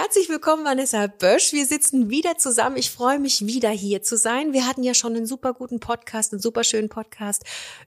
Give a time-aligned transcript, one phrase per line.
[0.00, 1.52] Herzlich willkommen, Vanessa Bösch.
[1.52, 2.76] Wir sitzen wieder zusammen.
[2.76, 4.52] Ich freue mich, wieder hier zu sein.
[4.52, 7.42] Wir hatten ja schon einen super guten Podcast, einen super schönen Podcast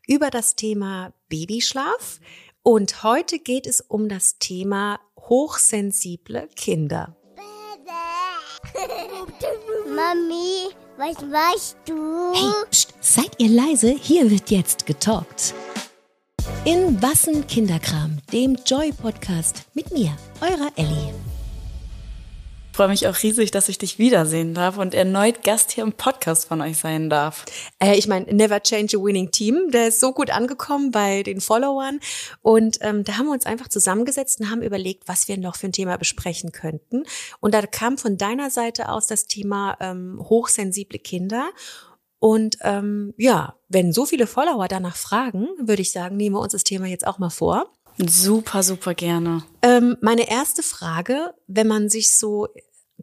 [0.07, 2.19] über das Thema Babyschlaf.
[2.63, 7.15] Und heute geht es um das Thema hochsensible Kinder.
[9.95, 12.33] Mami, was machst du?
[12.33, 13.89] Hey, pst, seid ihr leise?
[13.89, 15.53] Hier wird jetzt getalkt.
[16.65, 21.13] In Wassen Kinderkram, dem Joy-Podcast mit mir, eurer Ellie.
[22.71, 25.91] Ich freue mich auch riesig, dass ich dich wiedersehen darf und erneut Gast hier im
[25.91, 27.43] Podcast von euch sein darf.
[27.79, 31.41] Äh, ich meine, Never Change a Winning Team, der ist so gut angekommen bei den
[31.41, 31.99] Followern.
[32.41, 35.67] Und ähm, da haben wir uns einfach zusammengesetzt und haben überlegt, was wir noch für
[35.67, 37.03] ein Thema besprechen könnten.
[37.41, 41.49] Und da kam von deiner Seite aus das Thema ähm, hochsensible Kinder.
[42.19, 46.53] Und ähm, ja, wenn so viele Follower danach fragen, würde ich sagen, nehmen wir uns
[46.53, 47.69] das Thema jetzt auch mal vor.
[48.07, 49.43] Super, super gerne.
[49.61, 52.47] Ähm, meine erste Frage, wenn man sich so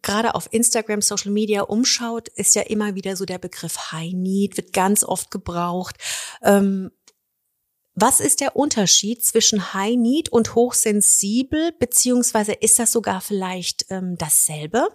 [0.02, 4.56] gerade auf Instagram, Social Media umschaut, ist ja immer wieder so der Begriff High Need,
[4.56, 5.96] wird ganz oft gebraucht.
[6.42, 6.90] Ähm,
[7.94, 14.16] was ist der Unterschied zwischen High Need und hochsensibel, beziehungsweise ist das sogar vielleicht ähm,
[14.16, 14.88] dasselbe?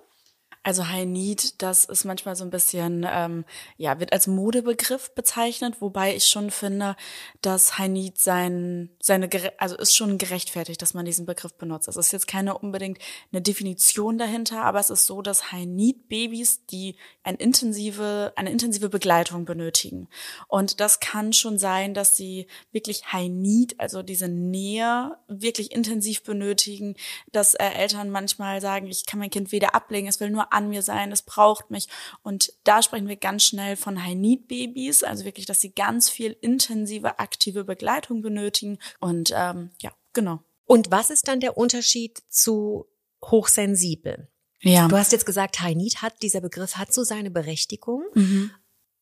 [0.66, 3.44] Also High Need, das ist manchmal so ein bisschen, ähm,
[3.76, 6.96] ja, wird als Modebegriff bezeichnet, wobei ich schon finde,
[7.42, 11.90] dass High Need sein, seine, also ist schon gerechtfertigt, dass man diesen Begriff benutzt.
[11.90, 13.00] Es ist jetzt keine unbedingt
[13.34, 18.50] eine Definition dahinter, aber es ist so, dass High Need Babys, die eine intensive, eine
[18.50, 20.08] intensive Begleitung benötigen.
[20.48, 26.24] Und das kann schon sein, dass sie wirklich High Need, also diese Nähe wirklich intensiv
[26.24, 26.96] benötigen,
[27.34, 30.70] dass äh, Eltern manchmal sagen, ich kann mein Kind weder ablegen, es will nur an
[30.70, 31.88] mir sein, es braucht mich.
[32.22, 37.20] Und da sprechen wir ganz schnell von High-Need-Babys, also wirklich, dass sie ganz viel intensive,
[37.20, 38.80] aktive Begleitung benötigen.
[39.00, 40.40] Und ähm, ja, genau.
[40.66, 42.88] Und was ist dann der Unterschied zu
[43.24, 44.30] hochsensibel?
[44.62, 44.88] Ja.
[44.88, 48.06] Du hast jetzt gesagt, High-Need hat, dieser Begriff hat so seine Berechtigung.
[48.14, 48.52] Mhm.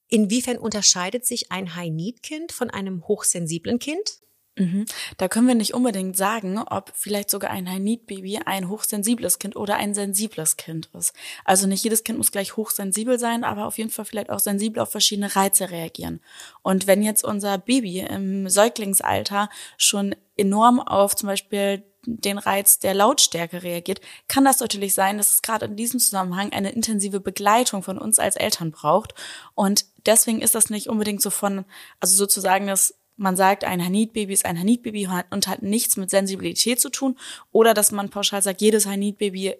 [0.07, 4.19] Inwiefern unterscheidet sich ein High-Need-Kind von einem hochsensiblen Kind?
[4.61, 4.85] Mhm.
[5.17, 9.77] Da können wir nicht unbedingt sagen, ob vielleicht sogar ein High-Need-Baby ein hochsensibles Kind oder
[9.77, 11.13] ein sensibles Kind ist.
[11.45, 14.83] Also nicht jedes Kind muss gleich hochsensibel sein, aber auf jeden Fall vielleicht auch sensibel
[14.83, 16.21] auf verschiedene Reize reagieren.
[16.61, 22.93] Und wenn jetzt unser Baby im Säuglingsalter schon enorm auf zum Beispiel den Reiz der
[22.93, 27.81] Lautstärke reagiert, kann das natürlich sein, dass es gerade in diesem Zusammenhang eine intensive Begleitung
[27.83, 29.13] von uns als Eltern braucht.
[29.55, 31.65] Und deswegen ist das nicht unbedingt so von,
[31.99, 36.81] also sozusagen das man sagt, ein Hanit-Baby ist ein Hanit-Baby und hat nichts mit Sensibilität
[36.81, 37.17] zu tun.
[37.51, 39.55] Oder dass man pauschal sagt, jedes Hanit-Baby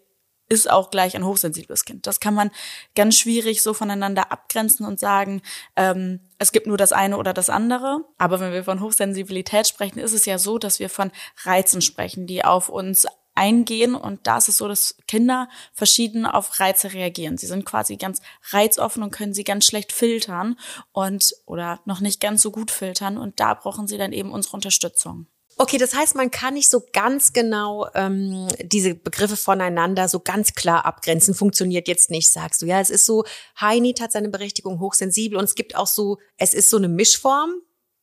[0.50, 2.08] ist auch gleich ein hochsensibles Kind.
[2.08, 2.52] Das kann man
[2.94, 5.42] ganz schwierig so voneinander abgrenzen und sagen,
[5.78, 8.04] ähm, es gibt nur das eine oder das andere.
[8.18, 11.12] Aber wenn wir von Hochsensibilität sprechen, ist es ja so, dass wir von
[11.44, 13.96] Reizen sprechen, die auf uns eingehen.
[13.96, 17.38] Und da ist es so, dass Kinder verschieden auf Reize reagieren.
[17.38, 20.58] Sie sind quasi ganz reizoffen und können sie ganz schlecht filtern
[20.92, 23.18] und oder noch nicht ganz so gut filtern.
[23.18, 25.28] Und da brauchen sie dann eben unsere Unterstützung.
[25.58, 30.54] Okay, das heißt, man kann nicht so ganz genau ähm, diese Begriffe voneinander so ganz
[30.54, 31.36] klar abgrenzen.
[31.36, 32.66] Funktioniert jetzt nicht, sagst du.
[32.66, 33.26] Ja, es ist so,
[33.60, 36.88] High Need hat seine Berechtigung, hochsensibel und es gibt auch so, es ist so eine
[36.88, 37.52] Mischform.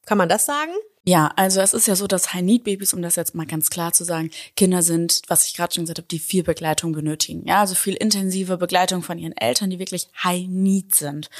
[0.06, 0.72] Kann man das sagen?
[1.08, 4.04] Ja, also es ist ja so, dass High-Need-Babys, um das jetzt mal ganz klar zu
[4.04, 7.46] sagen, Kinder sind, was ich gerade schon gesagt habe, die viel Begleitung benötigen.
[7.46, 11.30] Ja, also viel intensive Begleitung von ihren Eltern, die wirklich High-Need sind.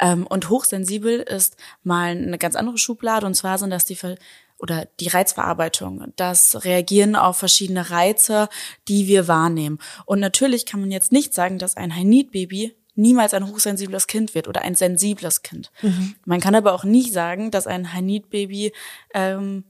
[0.00, 3.26] Ähm, und hochsensibel ist mal eine ganz andere Schublade.
[3.26, 3.98] Und zwar sind das die
[4.56, 8.48] oder die Reizverarbeitung, das Reagieren auf verschiedene Reize,
[8.88, 9.78] die wir wahrnehmen.
[10.06, 14.48] Und natürlich kann man jetzt nicht sagen, dass ein High-Need-Baby niemals ein hochsensibles Kind wird
[14.48, 15.70] oder ein sensibles Kind.
[15.80, 16.16] Mhm.
[16.24, 18.72] Man kann aber auch nicht sagen, dass ein High-Need-Baby
[19.14, 19.64] ähm,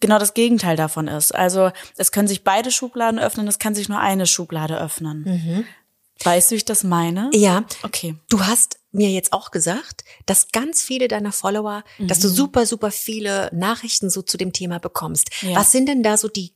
[0.00, 1.34] genau das Gegenteil davon ist.
[1.34, 5.24] Also es können sich beide Schubladen öffnen, es kann sich nur eine Schublade öffnen.
[5.24, 5.64] Mhm.
[6.24, 7.30] Weißt du, wie ich das meine?
[7.32, 7.64] Ja.
[7.82, 8.16] Okay.
[8.28, 12.08] Du hast mir jetzt auch gesagt, dass ganz viele deiner Follower, mhm.
[12.08, 12.34] dass du mhm.
[12.34, 15.30] super, super viele Nachrichten so zu dem Thema bekommst.
[15.42, 15.56] Ja.
[15.56, 16.52] Was sind denn da so die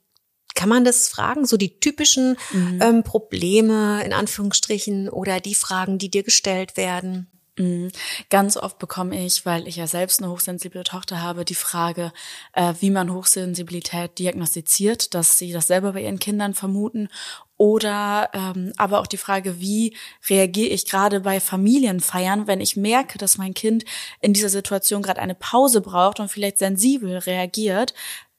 [0.55, 1.47] kann man das fragen?
[1.47, 2.79] So die typischen mhm.
[2.81, 7.29] ähm, Probleme in Anführungsstrichen oder die Fragen, die dir gestellt werden?
[7.57, 7.93] Mhm.
[8.31, 12.13] Ganz oft bekomme ich, weil ich ja selbst eine hochsensible Tochter habe, die Frage,
[12.53, 17.09] äh, wie man Hochsensibilität diagnostiziert, dass sie das selber bei ihren Kindern vermuten.
[17.57, 19.97] Oder ähm, aber auch die Frage, wie
[20.29, 23.85] reagiere ich gerade bei Familienfeiern, wenn ich merke, dass mein Kind
[24.21, 27.95] in dieser Situation gerade eine Pause braucht und vielleicht sensibel reagiert,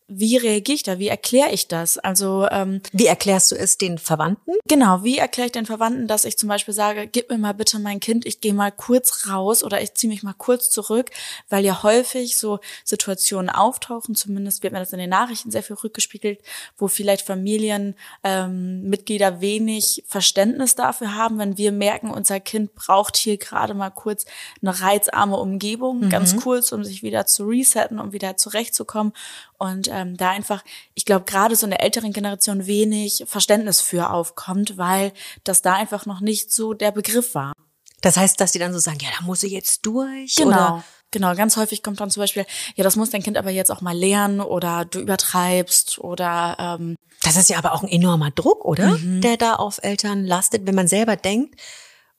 [0.08, 1.00] wie reagiere ich da?
[1.00, 1.98] Wie erkläre ich das?
[1.98, 4.54] Also ähm, wie erklärst du es den Verwandten?
[4.68, 7.80] Genau, wie erkläre ich den Verwandten, dass ich zum Beispiel sage, gib mir mal bitte
[7.80, 11.10] mein Kind, ich gehe mal kurz raus oder ich ziehe mich mal kurz zurück,
[11.50, 15.76] weil ja häufig so Situationen auftauchen, zumindest wird mir das in den Nachrichten sehr viel
[15.76, 16.40] rückgespiegelt,
[16.78, 23.38] wo vielleicht Familienmitglieder ähm, wenig Verständnis dafür haben, wenn wir merken, unser Kind braucht hier
[23.38, 24.26] gerade mal kurz
[24.62, 26.10] eine reizarme Umgebung, mhm.
[26.10, 29.14] ganz kurz, um sich wieder zu resetten, um wieder zurechtzukommen.
[29.58, 30.64] Und ähm, da einfach,
[30.94, 35.14] ich glaube, gerade so in der älteren Generation wenig Verständnis für aufkommt, weil
[35.44, 37.54] das da einfach noch nicht so der Begriff war.
[38.02, 40.36] Das heißt, dass die dann so sagen, ja, da muss ich jetzt durch.
[40.36, 40.48] Genau.
[40.48, 40.84] Oder?
[41.12, 43.82] Genau, ganz häufig kommt dann zum Beispiel, ja, das muss dein Kind aber jetzt auch
[43.82, 48.66] mal lernen oder du übertreibst oder ähm, Das ist ja aber auch ein enormer Druck,
[48.66, 48.98] oder?
[48.98, 49.22] Mhm.
[49.22, 51.60] Der da auf Eltern lastet, wenn man selber denkt,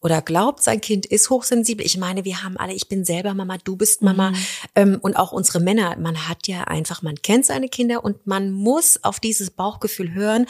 [0.01, 1.85] oder glaubt, sein Kind ist hochsensibel.
[1.85, 4.37] Ich meine, wir haben alle, ich bin selber Mama, du bist Mama mhm.
[4.75, 5.97] ähm, und auch unsere Männer.
[5.99, 10.47] Man hat ja einfach, man kennt seine Kinder und man muss auf dieses Bauchgefühl hören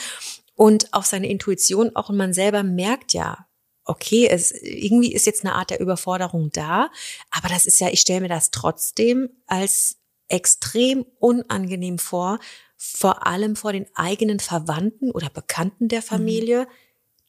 [0.54, 3.46] und auf seine Intuition auch und man selber merkt ja,
[3.84, 6.90] okay, es irgendwie ist jetzt eine Art der Überforderung da,
[7.30, 9.98] aber das ist ja, ich stelle mir das trotzdem als
[10.28, 12.40] extrem unangenehm vor,
[12.76, 16.04] vor allem vor den eigenen Verwandten oder Bekannten der mhm.
[16.04, 16.62] Familie.
[16.62, 16.85] Mhm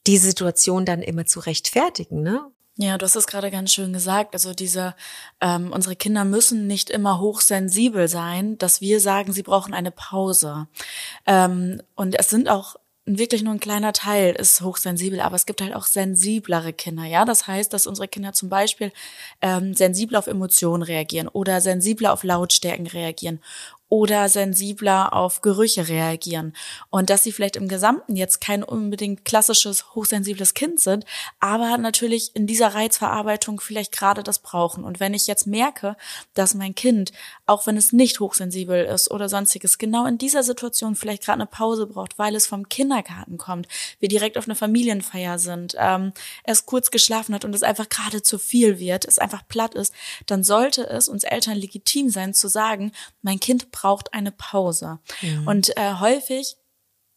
[0.08, 2.50] die Situation dann immer zu rechtfertigen, ne?
[2.80, 4.36] Ja, du hast es gerade ganz schön gesagt.
[4.36, 4.96] Also diese,
[5.42, 10.68] ähm, unsere Kinder müssen nicht immer hochsensibel sein, dass wir sagen, sie brauchen eine Pause.
[11.26, 12.76] Ähm, und es sind auch
[13.08, 17.26] wirklich nur ein kleiner Teil ist hochsensibel, aber es gibt halt auch sensiblere Kinder, ja.
[17.26, 18.92] Das heißt, dass unsere Kinder zum Beispiel
[19.42, 23.40] ähm, sensibler auf Emotionen reagieren oder sensibler auf Lautstärken reagieren
[23.90, 26.54] oder sensibler auf Gerüche reagieren.
[26.90, 31.06] Und dass sie vielleicht im Gesamten jetzt kein unbedingt klassisches, hochsensibles Kind sind,
[31.40, 34.84] aber natürlich in dieser Reizverarbeitung vielleicht gerade das brauchen.
[34.84, 35.96] Und wenn ich jetzt merke,
[36.34, 37.14] dass mein Kind,
[37.46, 41.46] auch wenn es nicht hochsensibel ist oder sonstiges, genau in dieser Situation vielleicht gerade eine
[41.46, 43.68] Pause braucht, weil es vom Kindergarten kommt,
[44.00, 46.12] wir direkt auf einer Familienfeier sind, ähm,
[46.44, 49.94] es kurz geschlafen hat und es einfach gerade zu viel wird, es einfach platt ist,
[50.26, 52.92] dann sollte es uns Eltern legitim sein zu sagen,
[53.22, 55.00] mein Kind braucht eine Pause.
[55.22, 55.48] Mhm.
[55.48, 56.56] Und äh, häufig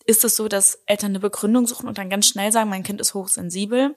[0.05, 3.01] ist es so, dass Eltern eine Begründung suchen und dann ganz schnell sagen, mein Kind
[3.01, 3.97] ist hochsensibel,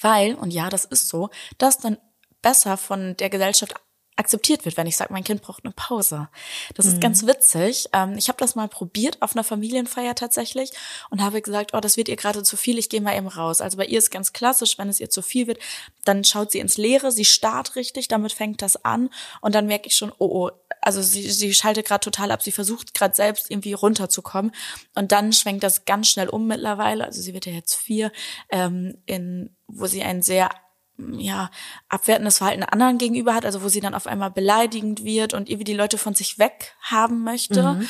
[0.00, 1.96] weil, und ja, das ist so, das dann
[2.42, 3.74] besser von der Gesellschaft
[4.18, 6.28] akzeptiert wird, wenn ich sage, mein Kind braucht eine Pause.
[6.74, 6.92] Das mhm.
[6.92, 7.86] ist ganz witzig.
[7.92, 10.72] Ähm, ich habe das mal probiert auf einer Familienfeier tatsächlich
[11.08, 13.60] und habe gesagt, oh, das wird ihr gerade zu viel, ich gehe mal eben raus.
[13.60, 15.60] Also bei ihr ist ganz klassisch, wenn es ihr zu viel wird,
[16.04, 19.08] dann schaut sie ins Leere, sie starrt richtig, damit fängt das an
[19.40, 20.50] und dann merke ich schon, oh, oh,
[20.80, 24.52] also sie, sie schaltet gerade total ab, sie versucht gerade selbst irgendwie runterzukommen
[24.96, 28.10] und dann schwenkt das ganz schnell um mittlerweile, also sie wird ja jetzt vier,
[28.50, 30.50] ähm, in wo sie ein sehr
[30.98, 31.50] ja,
[31.88, 35.64] abwertendes Verhalten anderen gegenüber hat, also wo sie dann auf einmal beleidigend wird und irgendwie
[35.64, 37.62] die Leute von sich weg haben möchte.
[37.62, 37.88] Mhm.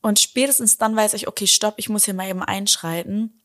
[0.00, 3.43] Und spätestens dann weiß ich, okay, stopp, ich muss hier mal eben einschreiten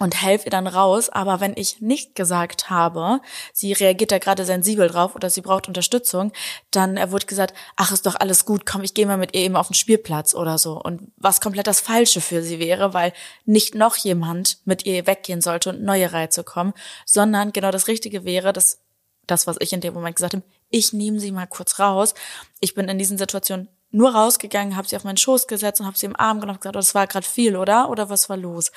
[0.00, 1.10] und helfe ihr dann raus.
[1.10, 3.20] Aber wenn ich nicht gesagt habe,
[3.52, 6.32] sie reagiert da gerade sensibel drauf oder sie braucht Unterstützung,
[6.70, 9.56] dann wurde gesagt, ach, ist doch alles gut, komm, ich gehe mal mit ihr eben
[9.56, 10.80] auf den Spielplatz oder so.
[10.80, 13.12] Und was komplett das Falsche für sie wäre, weil
[13.44, 16.72] nicht noch jemand mit ihr weggehen sollte und neue Reize kommen,
[17.04, 18.80] sondern genau das Richtige wäre, dass
[19.26, 22.14] das, was ich in dem Moment gesagt habe, ich nehme sie mal kurz raus.
[22.60, 25.98] Ich bin in diesen Situationen nur rausgegangen, habe sie auf meinen Schoß gesetzt und habe
[25.98, 27.90] sie im Arm genommen und gesagt, oh, das war gerade viel, oder?
[27.90, 28.70] Oder was war los?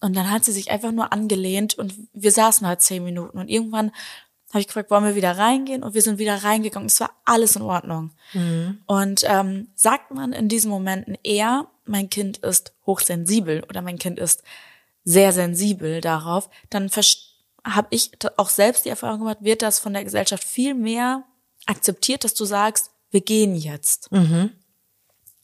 [0.00, 3.48] Und dann hat sie sich einfach nur angelehnt und wir saßen halt zehn Minuten und
[3.48, 3.92] irgendwann
[4.52, 5.82] habe ich gefragt, wollen wir wieder reingehen?
[5.82, 6.86] Und wir sind wieder reingegangen.
[6.86, 8.10] Es war alles in Ordnung.
[8.34, 8.80] Mhm.
[8.86, 14.18] Und ähm, sagt man in diesen Momenten eher, mein Kind ist hochsensibel oder mein Kind
[14.18, 14.42] ist
[15.04, 16.90] sehr sensibel darauf, dann
[17.64, 21.24] habe ich auch selbst die Erfahrung gemacht, wird das von der Gesellschaft viel mehr
[21.66, 24.10] akzeptiert, dass du sagst, wir gehen jetzt.
[24.10, 24.50] Mhm.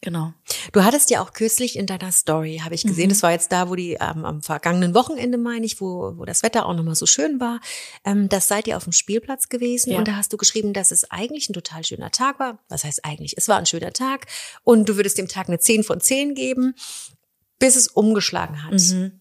[0.00, 0.32] Genau.
[0.72, 3.10] Du hattest ja auch kürzlich in deiner Story, habe ich gesehen, mhm.
[3.10, 6.44] das war jetzt da, wo die ähm, am vergangenen Wochenende, meine ich, wo, wo das
[6.44, 7.60] Wetter auch nochmal so schön war.
[8.04, 9.98] Ähm, das seid ihr auf dem Spielplatz gewesen ja.
[9.98, 12.60] und da hast du geschrieben, dass es eigentlich ein total schöner Tag war.
[12.68, 13.34] Was heißt eigentlich?
[13.36, 14.26] Es war ein schöner Tag
[14.62, 16.76] und du würdest dem Tag eine 10 von 10 geben,
[17.58, 18.74] bis es umgeschlagen hat.
[18.74, 19.17] Mhm.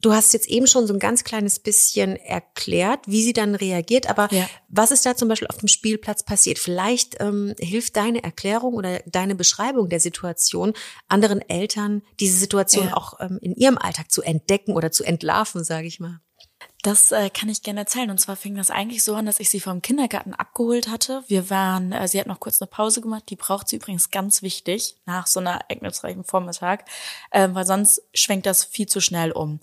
[0.00, 4.08] Du hast jetzt eben schon so ein ganz kleines bisschen erklärt, wie sie dann reagiert,
[4.08, 4.48] aber ja.
[4.68, 6.58] was ist da zum Beispiel auf dem Spielplatz passiert?
[6.58, 10.72] Vielleicht ähm, hilft deine Erklärung oder deine Beschreibung der Situation
[11.08, 12.96] anderen Eltern, diese Situation ja.
[12.96, 16.20] auch ähm, in ihrem Alltag zu entdecken oder zu entlarven, sage ich mal.
[16.82, 18.10] Das äh, kann ich gerne erzählen.
[18.10, 21.24] Und zwar fing das eigentlich so an, dass ich sie vom Kindergarten abgeholt hatte.
[21.26, 23.24] Wir waren, äh, sie hat noch kurz eine Pause gemacht.
[23.30, 26.84] Die braucht sie übrigens ganz wichtig nach so einer ereignisreichen Vormittag,
[27.32, 29.60] äh, weil sonst schwenkt das viel zu schnell um.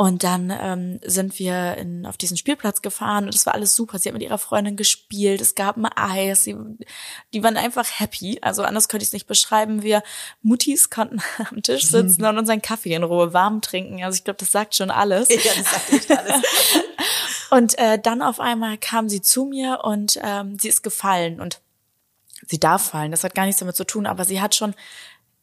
[0.00, 3.98] Und dann ähm, sind wir in, auf diesen Spielplatz gefahren und es war alles super.
[3.98, 6.56] Sie hat mit ihrer Freundin gespielt, es gab ein Eis, sie,
[7.34, 8.38] die waren einfach happy.
[8.40, 9.82] Also anders könnte ich es nicht beschreiben.
[9.82, 10.02] Wir
[10.40, 14.02] Muttis konnten am Tisch sitzen und unseren Kaffee in Ruhe warm trinken.
[14.02, 15.28] Also ich glaube, das sagt schon alles.
[15.28, 16.42] Ja, das sagt echt alles.
[17.50, 21.60] Und äh, dann auf einmal kam sie zu mir und ähm, sie ist gefallen und
[22.46, 23.10] sie darf fallen.
[23.10, 24.72] Das hat gar nichts damit zu tun, aber sie hat schon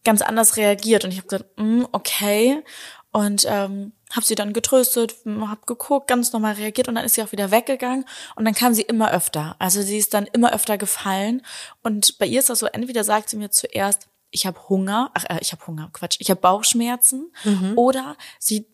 [0.06, 2.64] ganz anders reagiert und ich habe gesagt, mm, okay
[3.12, 7.24] und ähm, habe sie dann getröstet, habe geguckt, ganz normal reagiert und dann ist sie
[7.24, 9.56] auch wieder weggegangen und dann kam sie immer öfter.
[9.60, 11.42] Also sie ist dann immer öfter gefallen
[11.84, 15.26] und bei ihr ist das so, entweder sagt sie mir zuerst, ich habe Hunger, ach
[15.30, 17.32] äh, ich habe Hunger, Quatsch, ich habe Bauchschmerzen
[17.76, 18.68] oder sie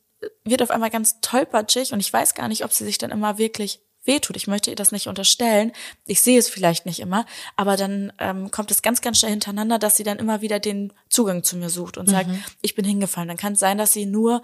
[0.43, 3.37] wird auf einmal ganz tollpatschig und ich weiß gar nicht, ob sie sich dann immer
[3.37, 4.35] wirklich wehtut.
[4.35, 5.71] Ich möchte ihr das nicht unterstellen.
[6.05, 7.25] Ich sehe es vielleicht nicht immer,
[7.55, 10.93] aber dann ähm, kommt es ganz, ganz schnell hintereinander, dass sie dann immer wieder den
[11.09, 12.29] Zugang zu mir sucht und sagt,
[12.61, 13.29] ich bin hingefallen.
[13.29, 14.41] Dann kann es sein, dass sie nur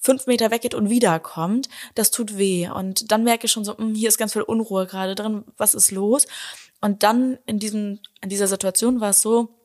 [0.00, 1.68] fünf Meter weggeht und wiederkommt.
[1.94, 2.68] Das tut weh.
[2.68, 5.44] Und dann merke ich schon so, hm, hier ist ganz viel Unruhe gerade drin.
[5.56, 6.26] Was ist los?
[6.80, 9.58] Und dann in diesem, in dieser Situation war es so,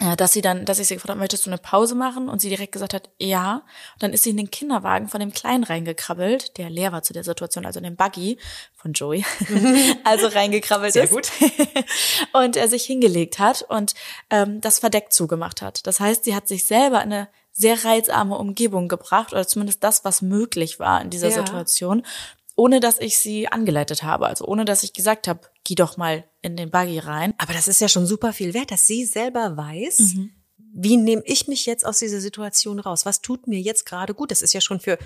[0.00, 2.28] äh, dass sie dann, dass ich sie gefragt habe, möchtest du eine Pause machen?
[2.28, 3.62] Und sie direkt gesagt hat, ja.
[3.94, 7.12] Und dann ist sie in den Kinderwagen von dem Kleinen reingekrabbelt, der leer war zu
[7.12, 8.38] der Situation, also in den Buggy
[8.74, 9.24] von Joey,
[10.04, 11.10] also reingekrabbelt Sehr ist.
[11.10, 11.30] gut.
[12.32, 13.94] und er sich hingelegt hat und
[14.30, 15.86] ähm, das verdeckt zugemacht hat.
[15.86, 20.04] Das heißt, sie hat sich selber in eine sehr reizarme Umgebung gebracht, oder zumindest das,
[20.04, 21.34] was möglich war in dieser Ja.
[21.36, 22.04] Situation,
[22.56, 26.24] ohne dass ich sie angeleitet habe, also ohne dass ich gesagt habe, geh doch mal
[26.42, 27.32] in den Buggy rein.
[27.38, 30.30] Aber das ist ja schon super viel wert, dass sie selber weiß, Mhm.
[30.58, 33.06] wie nehme ich mich jetzt aus dieser Situation raus?
[33.06, 34.30] Was tut mir jetzt gerade gut?
[34.32, 34.98] Das ist ja schon für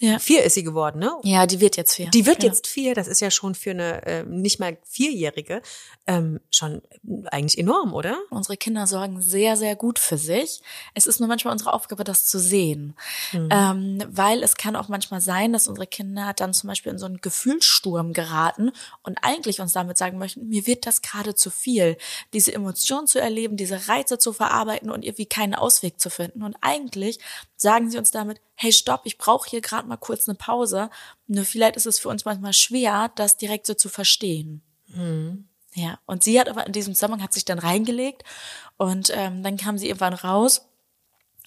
[0.00, 0.18] Ja.
[0.18, 1.12] vier ist sie geworden, ne?
[1.24, 2.08] Ja, die wird jetzt vier.
[2.08, 2.48] Die wird ja.
[2.48, 5.60] jetzt vier, das ist ja schon für eine äh, nicht mal vierjährige
[6.06, 6.80] ähm, schon
[7.26, 8.18] eigentlich enorm, oder?
[8.30, 10.62] Unsere Kinder sorgen sehr, sehr gut für sich.
[10.94, 12.94] Es ist nur manchmal unsere Aufgabe, das zu sehen.
[13.32, 13.48] Mhm.
[13.50, 17.06] Ähm, weil es kann auch manchmal sein, dass unsere Kinder dann zum Beispiel in so
[17.06, 21.98] einen Gefühlssturm geraten und eigentlich uns damit sagen möchten, mir wird das gerade zu viel,
[22.32, 26.42] diese Emotionen zu erleben, diese Reize zu verarbeiten und irgendwie keinen Ausweg zu finden.
[26.42, 27.18] Und eigentlich
[27.56, 30.88] sagen sie uns damit, hey, stopp, ich brauche hier gerade mal kurz eine Pause.
[31.26, 34.62] Nur vielleicht ist es für uns manchmal schwer, das direkt so zu verstehen.
[35.74, 38.24] Ja, und sie hat aber in diesem Zusammenhang hat sich dann reingelegt
[38.76, 40.66] und ähm, dann kam sie irgendwann raus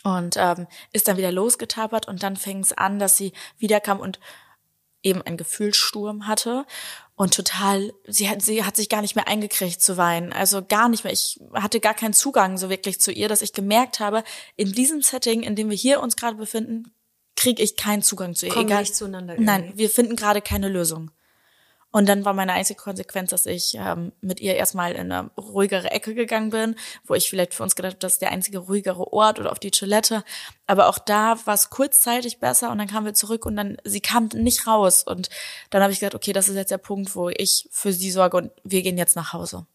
[0.04, 4.20] und ähm, ist dann wieder losgetapert und dann fing es an, dass sie wiederkam und
[5.02, 6.66] eben einen Gefühlssturm hatte
[7.16, 10.90] und total, sie hat, sie hat sich gar nicht mehr eingekriegt zu weinen, also gar
[10.90, 11.14] nicht mehr.
[11.14, 14.24] Ich hatte gar keinen Zugang so wirklich zu ihr, dass ich gemerkt habe,
[14.56, 16.94] in diesem Setting, in dem wir hier uns gerade befinden,
[17.36, 18.52] kriege ich keinen Zugang zu ihr.
[18.54, 18.82] Kommen Egal.
[18.82, 19.78] nicht zueinander Nein, irgendwie.
[19.80, 21.12] wir finden gerade keine Lösung.
[21.92, 25.92] Und dann war meine einzige Konsequenz, dass ich ähm, mit ihr erstmal in eine ruhigere
[25.92, 26.76] Ecke gegangen bin,
[27.06, 29.60] wo ich vielleicht für uns gedacht habe, das ist der einzige ruhigere Ort oder auf
[29.60, 30.24] die Toilette.
[30.66, 34.02] Aber auch da war es kurzzeitig besser und dann kamen wir zurück und dann, sie
[34.02, 35.04] kam nicht raus.
[35.04, 35.30] Und
[35.70, 38.38] dann habe ich gesagt, okay, das ist jetzt der Punkt, wo ich für sie sorge
[38.38, 39.68] und wir gehen jetzt nach Hause.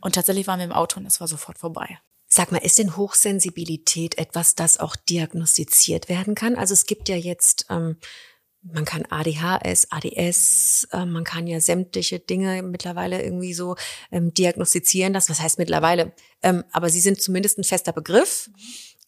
[0.00, 1.98] Und tatsächlich waren wir im Auto und es war sofort vorbei.
[2.34, 6.56] Sag mal, ist denn Hochsensibilität etwas, das auch diagnostiziert werden kann?
[6.56, 7.98] Also es gibt ja jetzt, ähm,
[8.62, 13.76] man kann ADHS, ADS, äh, man kann ja sämtliche Dinge mittlerweile irgendwie so
[14.10, 15.12] ähm, diagnostizieren.
[15.12, 16.14] Das, was heißt mittlerweile?
[16.42, 18.48] Ähm, aber sie sind zumindest ein fester Begriff.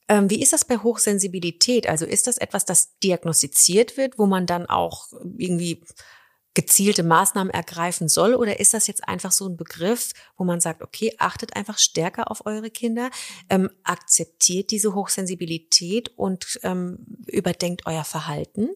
[0.06, 1.88] Ähm, wie ist das bei Hochsensibilität?
[1.88, 5.06] Also ist das etwas, das diagnostiziert wird, wo man dann auch
[5.38, 5.82] irgendwie
[6.54, 8.34] gezielte Maßnahmen ergreifen soll?
[8.34, 12.30] Oder ist das jetzt einfach so ein Begriff, wo man sagt, okay, achtet einfach stärker
[12.30, 13.10] auf eure Kinder,
[13.50, 18.70] ähm, akzeptiert diese Hochsensibilität und ähm, überdenkt euer Verhalten?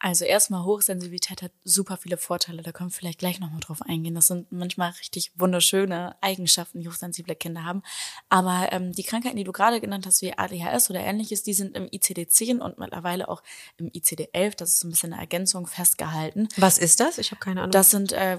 [0.00, 4.14] Also erstmal Hochsensibilität hat super viele Vorteile, da können wir vielleicht gleich nochmal drauf eingehen.
[4.14, 7.82] Das sind manchmal richtig wunderschöne Eigenschaften, die hochsensible Kinder haben.
[8.28, 11.76] Aber ähm, die Krankheiten, die du gerade genannt hast, wie ADHS oder ähnliches, die sind
[11.76, 13.42] im ICD-10 und mittlerweile auch
[13.76, 16.48] im ICD-11, das ist so ein bisschen eine Ergänzung, festgehalten.
[16.56, 17.18] Was ist das?
[17.18, 17.72] Ich habe keine Ahnung.
[17.72, 18.38] Das sind äh,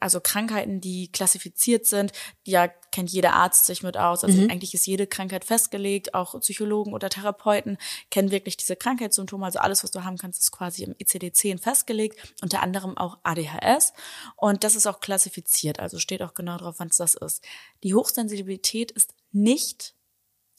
[0.00, 2.12] also Krankheiten, die klassifiziert sind.
[2.44, 4.22] Ja, kennt jeder Arzt sich mit aus.
[4.22, 6.14] Also eigentlich ist jede Krankheit festgelegt.
[6.14, 7.78] Auch Psychologen oder Therapeuten
[8.10, 9.44] kennen wirklich diese Krankheitssymptome.
[9.44, 12.34] Also alles, was du haben kannst, ist quasi im ICD-10 festgelegt.
[12.42, 13.92] Unter anderem auch ADHS.
[14.36, 15.80] Und das ist auch klassifiziert.
[15.80, 17.42] Also steht auch genau drauf, wann es das ist.
[17.82, 19.94] Die Hochsensibilität ist nicht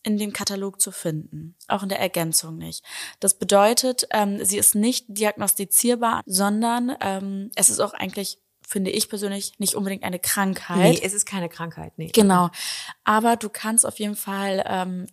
[0.04, 2.84] in dem Katalog zu finden, auch in der Ergänzung nicht.
[3.22, 8.40] Das bedeutet, ähm, sie ist nicht diagnostizierbar, sondern ähm, es ist auch eigentlich,
[8.74, 10.96] finde ich persönlich, nicht unbedingt eine Krankheit.
[10.96, 11.94] nee, es ist keine Krankheit.
[11.98, 12.08] Nee.
[12.08, 12.50] Genau.
[13.04, 15.06] Aber du kannst auf jeden Fall ähm,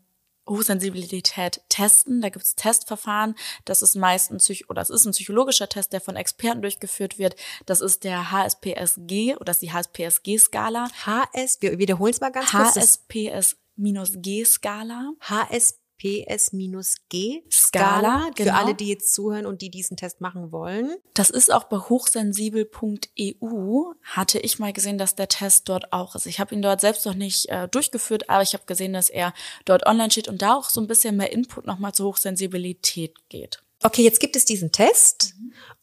[0.48, 2.22] Hochsensibilität testen.
[2.22, 3.34] Da gibt es Testverfahren.
[3.66, 7.18] Das ist meist ein Psych oder das ist ein psychologischer Test, der von Experten durchgeführt
[7.18, 7.36] wird.
[7.66, 10.88] Das ist der HSPSG oder das ist die HSPSG-Skala.
[11.04, 12.72] HS, wir wiederholen es mal ganz kurz.
[12.74, 15.12] Das HSPS-G-Skala.
[15.20, 18.56] HSP PS-G Skala, für genau.
[18.56, 20.96] alle, die jetzt zuhören und die diesen Test machen wollen.
[21.14, 23.92] Das ist auch bei hochsensibel.eu.
[24.02, 26.26] Hatte ich mal gesehen, dass der Test dort auch ist.
[26.26, 29.34] Ich habe ihn dort selbst noch nicht äh, durchgeführt, aber ich habe gesehen, dass er
[29.64, 33.62] dort online steht und da auch so ein bisschen mehr Input nochmal zur Hochsensibilität geht.
[33.82, 35.34] Okay, jetzt gibt es diesen Test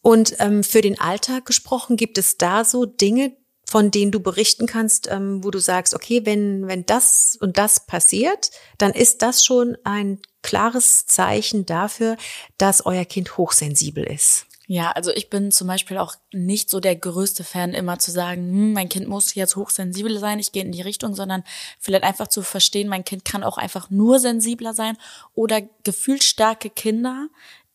[0.02, 3.36] und ähm, für den Alltag gesprochen, gibt es da so Dinge,
[3.70, 7.86] von denen du berichten kannst, ähm, wo du sagst, okay, wenn, wenn das und das
[7.86, 12.16] passiert, dann ist das schon ein klares Zeichen dafür,
[12.58, 14.46] dass euer Kind hochsensibel ist.
[14.70, 18.50] Ja, also ich bin zum Beispiel auch nicht so der größte Fan, immer zu sagen,
[18.50, 21.44] hm, mein Kind muss jetzt hochsensibel sein, ich gehe in die Richtung, sondern
[21.80, 24.98] vielleicht einfach zu verstehen, mein Kind kann auch einfach nur sensibler sein
[25.34, 27.30] oder gefühlsstarke Kinder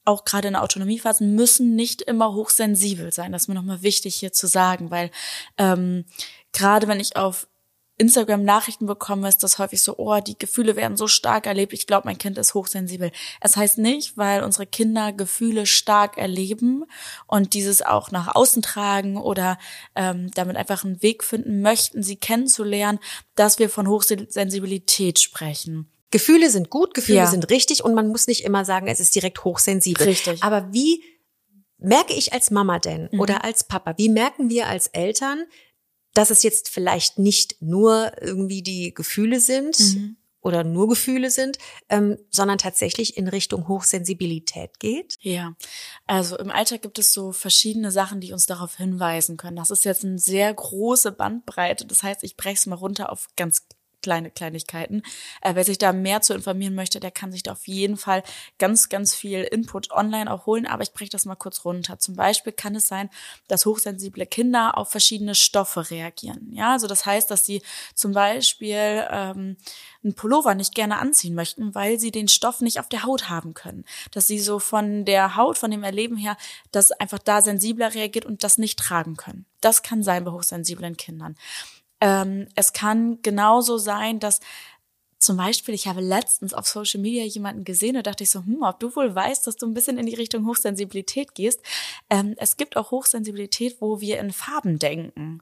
[0.05, 3.33] auch gerade in Autonomiephasen müssen nicht immer hochsensibel sein.
[3.33, 5.11] Das ist mir nochmal wichtig hier zu sagen, weil
[5.59, 6.05] ähm,
[6.53, 7.47] gerade wenn ich auf
[7.99, 11.87] Instagram Nachrichten bekomme, ist das häufig so, oh, die Gefühle werden so stark erlebt, ich
[11.87, 13.13] glaube, mein Kind ist hochsensibel.
[13.41, 16.85] Es heißt nicht, weil unsere Kinder Gefühle stark erleben
[17.27, 19.59] und dieses auch nach außen tragen oder
[19.95, 22.99] ähm, damit einfach einen Weg finden möchten, sie kennenzulernen,
[23.35, 25.89] dass wir von Hochsensibilität sprechen.
[26.13, 27.27] Gefühle sind gut, Gefühle Ja.
[27.27, 30.07] sind richtig und man muss nicht immer sagen, es ist direkt hochsensibel.
[30.07, 30.43] Richtig.
[30.45, 31.03] Aber wie
[31.79, 33.19] merke ich als Mama denn Mhm.
[33.21, 35.45] oder als Papa, wie merken wir als Eltern,
[36.15, 40.17] dass es jetzt vielleicht nicht nur irgendwie die Gefühle sind Mhm.
[40.43, 41.57] oder nur Gefühle sind,
[41.89, 45.17] ähm, sondern tatsächlich in Richtung Hochsensibilität geht?
[45.23, 45.55] Ja,
[46.07, 49.57] also im Alltag gibt es so verschiedene Sachen, die uns darauf hinweisen können.
[49.57, 51.87] Das ist jetzt eine sehr große Bandbreite.
[51.87, 53.67] Das heißt, ich breche es mal runter auf ganz
[54.03, 55.03] kleine Kleinigkeiten.
[55.41, 58.23] Äh, wer sich da mehr zu informieren möchte, der kann sich da auf jeden Fall
[58.59, 60.67] ganz, ganz viel Input online auch holen.
[60.67, 61.99] Aber ich breche das mal kurz runter.
[61.99, 63.09] Zum Beispiel kann es sein,
[63.49, 66.51] dass hochsensible Kinder auf verschiedene Stoffe reagieren.
[66.53, 67.63] Ja, also das heißt, dass sie
[67.95, 69.57] zum Beispiel ähm,
[70.03, 73.55] einen Pullover nicht gerne anziehen möchten, weil sie den Stoff nicht auf der Haut haben
[73.55, 73.85] können.
[74.11, 76.37] Dass sie so von der Haut, von dem Erleben her,
[76.73, 79.47] das einfach da sensibler reagiert und das nicht tragen können.
[79.61, 81.37] Das kann sein bei hochsensiblen Kindern.
[82.03, 84.41] Ähm, es kann genauso sein, dass
[85.19, 88.63] zum Beispiel, ich habe letztens auf Social Media jemanden gesehen und dachte ich so, hm,
[88.63, 91.61] ob du wohl weißt, dass du ein bisschen in die Richtung Hochsensibilität gehst.
[92.11, 95.41] Ähm, es gibt auch Hochsensibilität, wo wir in Farben denken.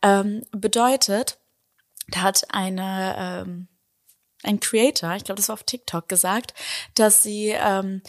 [0.00, 1.38] Ähm, bedeutet,
[2.06, 3.68] da hat eine ähm,
[4.44, 6.54] ein Creator, ich glaube, das war auf TikTok gesagt,
[6.94, 8.02] dass sie ähm,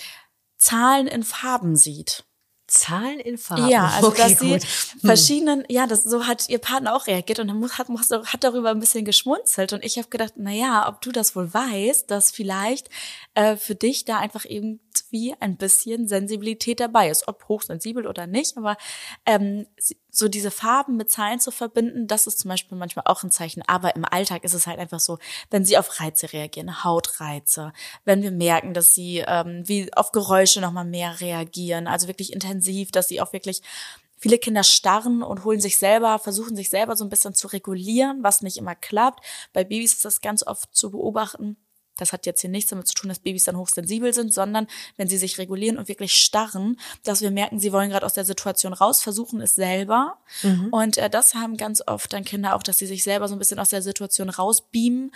[0.57, 2.25] Zahlen in Farben sieht.
[2.71, 3.67] Zahlen in Farben.
[3.67, 4.63] Ja, also okay, dass sie gut.
[5.03, 8.79] verschiedenen, ja, das so hat ihr Partner auch reagiert und dann hat, hat darüber ein
[8.79, 12.89] bisschen geschmunzelt und ich habe gedacht, na ja, ob du das wohl weißt, dass vielleicht
[13.33, 14.45] äh, für dich da einfach
[14.91, 18.77] irgendwie ein bisschen Sensibilität dabei ist, ob hochsensibel oder nicht, aber
[19.25, 19.67] ähm,
[20.09, 23.63] so diese Farben mit Zahlen zu verbinden, das ist zum Beispiel manchmal auch ein Zeichen.
[23.67, 25.17] Aber im Alltag ist es halt einfach so,
[25.49, 27.73] wenn sie auf Reize reagieren, Hautreize,
[28.05, 32.91] wenn wir merken, dass sie ähm, wie auf Geräusche nochmal mehr reagieren, also wirklich intensiv,
[32.91, 33.61] dass sie auch wirklich
[34.23, 38.21] Viele Kinder starren und holen sich selber, versuchen sich selber so ein bisschen zu regulieren,
[38.21, 39.25] was nicht immer klappt.
[39.51, 41.57] Bei Babys ist das ganz oft zu beobachten.
[41.95, 45.07] Das hat jetzt hier nichts damit zu tun, dass Babys dann hochsensibel sind, sondern wenn
[45.07, 48.73] sie sich regulieren und wirklich starren, dass wir merken, sie wollen gerade aus der Situation
[48.73, 50.17] raus, versuchen es selber.
[50.71, 53.39] Und äh, das haben ganz oft dann Kinder auch, dass sie sich selber so ein
[53.39, 55.11] bisschen aus der Situation rausbeamen.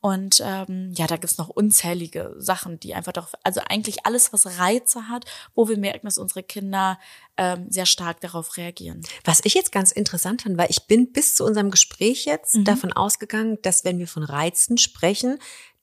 [0.00, 4.58] Und ähm, ja, da gibt's noch unzählige Sachen, die einfach doch, also eigentlich alles, was
[4.58, 5.24] Reize hat,
[5.56, 7.00] wo wir merken, dass unsere Kinder
[7.36, 9.00] ähm, sehr stark darauf reagieren.
[9.24, 12.64] Was ich jetzt ganz interessant fand, weil ich bin bis zu unserem Gespräch jetzt Mhm.
[12.64, 15.38] davon ausgegangen, dass wenn wir von Reizen sprechen,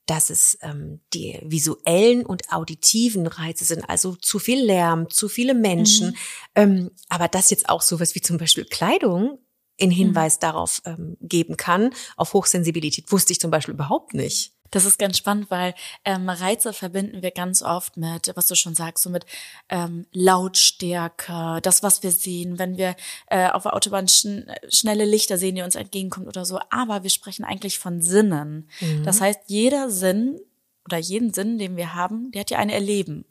[0.06, 5.54] dass es ähm, die visuellen und auditiven Reize sind, also zu viel Lärm, zu viele
[5.54, 6.08] Menschen.
[6.08, 6.14] Mhm.
[6.54, 9.38] Ähm, aber dass jetzt auch sowas wie zum Beispiel Kleidung
[9.76, 9.94] in Mhm.
[9.94, 14.55] Hinweis darauf ähm, geben kann, auf Hochsensibilität, wusste ich zum Beispiel überhaupt nicht.
[14.70, 15.74] Das ist ganz spannend, weil
[16.04, 19.26] ähm, Reize verbinden wir ganz oft mit, was du schon sagst, so mit
[19.68, 22.96] ähm, Lautstärke, das, was wir sehen, wenn wir
[23.28, 26.60] äh, auf der Autobahn schn schnelle Lichter sehen, die uns entgegenkommen oder so.
[26.70, 28.68] Aber wir sprechen eigentlich von Sinnen.
[29.04, 30.40] Das heißt, jeder Sinn
[30.86, 33.24] oder jeden Sinn, den wir haben, der hat ja ein Erleben.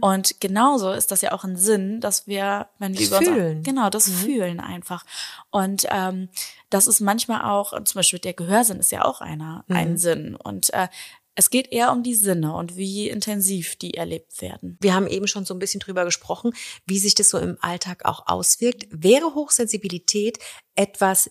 [0.00, 3.62] Und genauso ist das ja auch ein Sinn, dass wir, wenn wir Das Fühlen.
[3.62, 5.04] genau das Fühlen einfach.
[5.50, 6.28] Und ähm,
[6.70, 10.36] das ist manchmal auch, zum Beispiel der Gehörsinn ist ja auch einer, ein Sinn.
[10.36, 10.88] Und äh,
[11.34, 14.76] es geht eher um die Sinne und wie intensiv die erlebt werden.
[14.80, 16.52] Wir haben eben schon so ein bisschen drüber gesprochen,
[16.84, 18.86] wie sich das so im Alltag auch auswirkt.
[18.90, 20.38] Wäre Hochsensibilität
[20.74, 21.30] etwas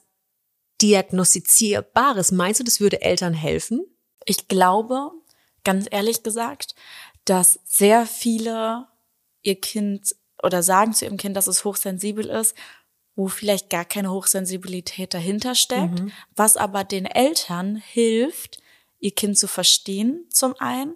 [0.82, 2.32] diagnostizierbares?
[2.32, 3.86] Meinst du, das würde Eltern helfen?
[4.26, 5.12] Ich glaube,
[5.68, 6.76] ganz ehrlich gesagt,
[7.26, 8.88] dass sehr viele
[9.42, 12.56] ihr Kind oder sagen zu ihrem Kind, dass es hochsensibel ist,
[13.18, 16.04] wo vielleicht gar keine Hochsensibilität dahinter steckt,
[16.38, 18.60] was aber den Eltern hilft,
[19.00, 20.96] ihr Kind zu verstehen zum einen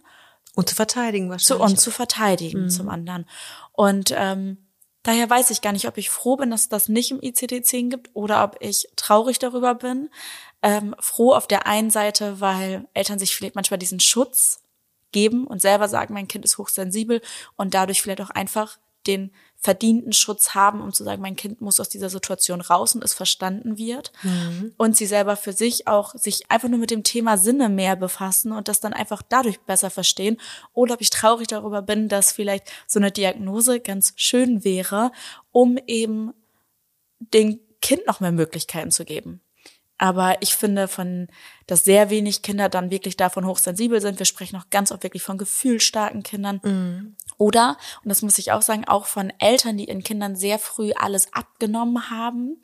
[0.56, 1.70] Und zu verteidigen zu, wahrscheinlich.
[1.70, 3.26] und zu verteidigen zum anderen.
[3.74, 4.58] Und ähm,
[5.04, 7.90] daher weiß ich gar nicht, ob ich froh bin, dass es das nicht im ICD-10
[7.90, 10.10] gibt oder ob ich traurig darüber bin.
[10.64, 14.62] Ähm, froh auf der einen Seite, weil Eltern sich vielleicht manchmal diesen Schutz
[15.12, 17.22] geben und selber sagen, mein Kind ist hochsensibel
[17.56, 21.80] und dadurch vielleicht auch einfach den verdienten Schutz haben, um zu sagen, mein Kind muss
[21.80, 24.12] aus dieser Situation raus und es verstanden wird.
[24.78, 28.52] Und sie selber für sich auch sich einfach nur mit dem Thema Sinne mehr befassen
[28.52, 30.38] und das dann einfach dadurch besser verstehen.
[30.74, 35.12] Oder ob ich traurig darüber bin, dass vielleicht so eine Diagnose ganz schön wäre,
[35.52, 36.34] um eben
[37.20, 39.42] dem Kind noch mehr Möglichkeiten zu geben.
[40.02, 41.28] Aber ich finde von,
[41.68, 44.18] dass sehr wenig Kinder dann wirklich davon hochsensibel sind.
[44.18, 46.60] Wir sprechen auch ganz oft wirklich von gefühlsstarken Kindern.
[47.38, 50.92] Oder, und das muss ich auch sagen, auch von Eltern, die ihren Kindern sehr früh
[50.94, 52.64] alles abgenommen haben,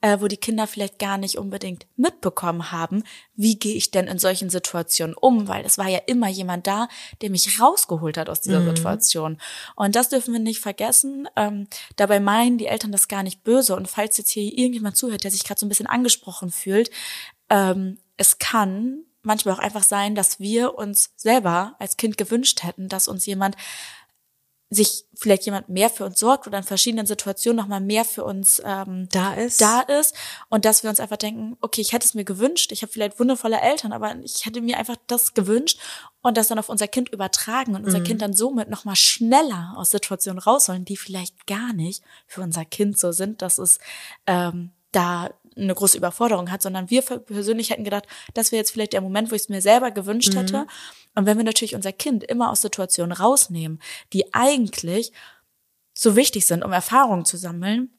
[0.00, 4.18] äh, wo die Kinder vielleicht gar nicht unbedingt mitbekommen haben, wie gehe ich denn in
[4.18, 6.88] solchen Situationen um, weil es war ja immer jemand da,
[7.20, 9.38] der mich rausgeholt hat aus dieser Situation.
[9.76, 11.28] Und das dürfen wir nicht vergessen.
[11.36, 13.76] Ähm, dabei meinen die Eltern das gar nicht böse.
[13.76, 16.90] Und falls jetzt hier irgendjemand zuhört, der sich gerade so ein bisschen angesprochen fühlt,
[17.48, 22.88] ähm, es kann manchmal auch einfach sein, dass wir uns selber als Kind gewünscht hätten,
[22.88, 23.56] dass uns jemand
[24.72, 28.62] sich vielleicht jemand mehr für uns sorgt oder in verschiedenen Situationen nochmal mehr für uns
[28.64, 29.60] ähm, Da ist.
[29.60, 30.14] da ist
[30.48, 33.18] und dass wir uns einfach denken, okay, ich hätte es mir gewünscht, ich habe vielleicht
[33.18, 35.80] wundervolle Eltern, aber ich hätte mir einfach das gewünscht
[36.22, 39.90] und das dann auf unser Kind übertragen und unser Kind dann somit nochmal schneller aus
[39.90, 43.80] Situationen rausholen, die vielleicht gar nicht für unser Kind so sind, dass es
[44.26, 48.92] ähm, da eine große Überforderung hat, sondern wir persönlich hätten gedacht, das wäre jetzt vielleicht
[48.92, 50.66] der Moment, wo ich es mir selber gewünscht hätte.
[51.14, 53.80] Und wenn wir natürlich unser Kind immer aus Situationen rausnehmen,
[54.12, 55.12] die eigentlich
[55.92, 57.90] so wichtig sind, um Erfahrungen zu sammeln,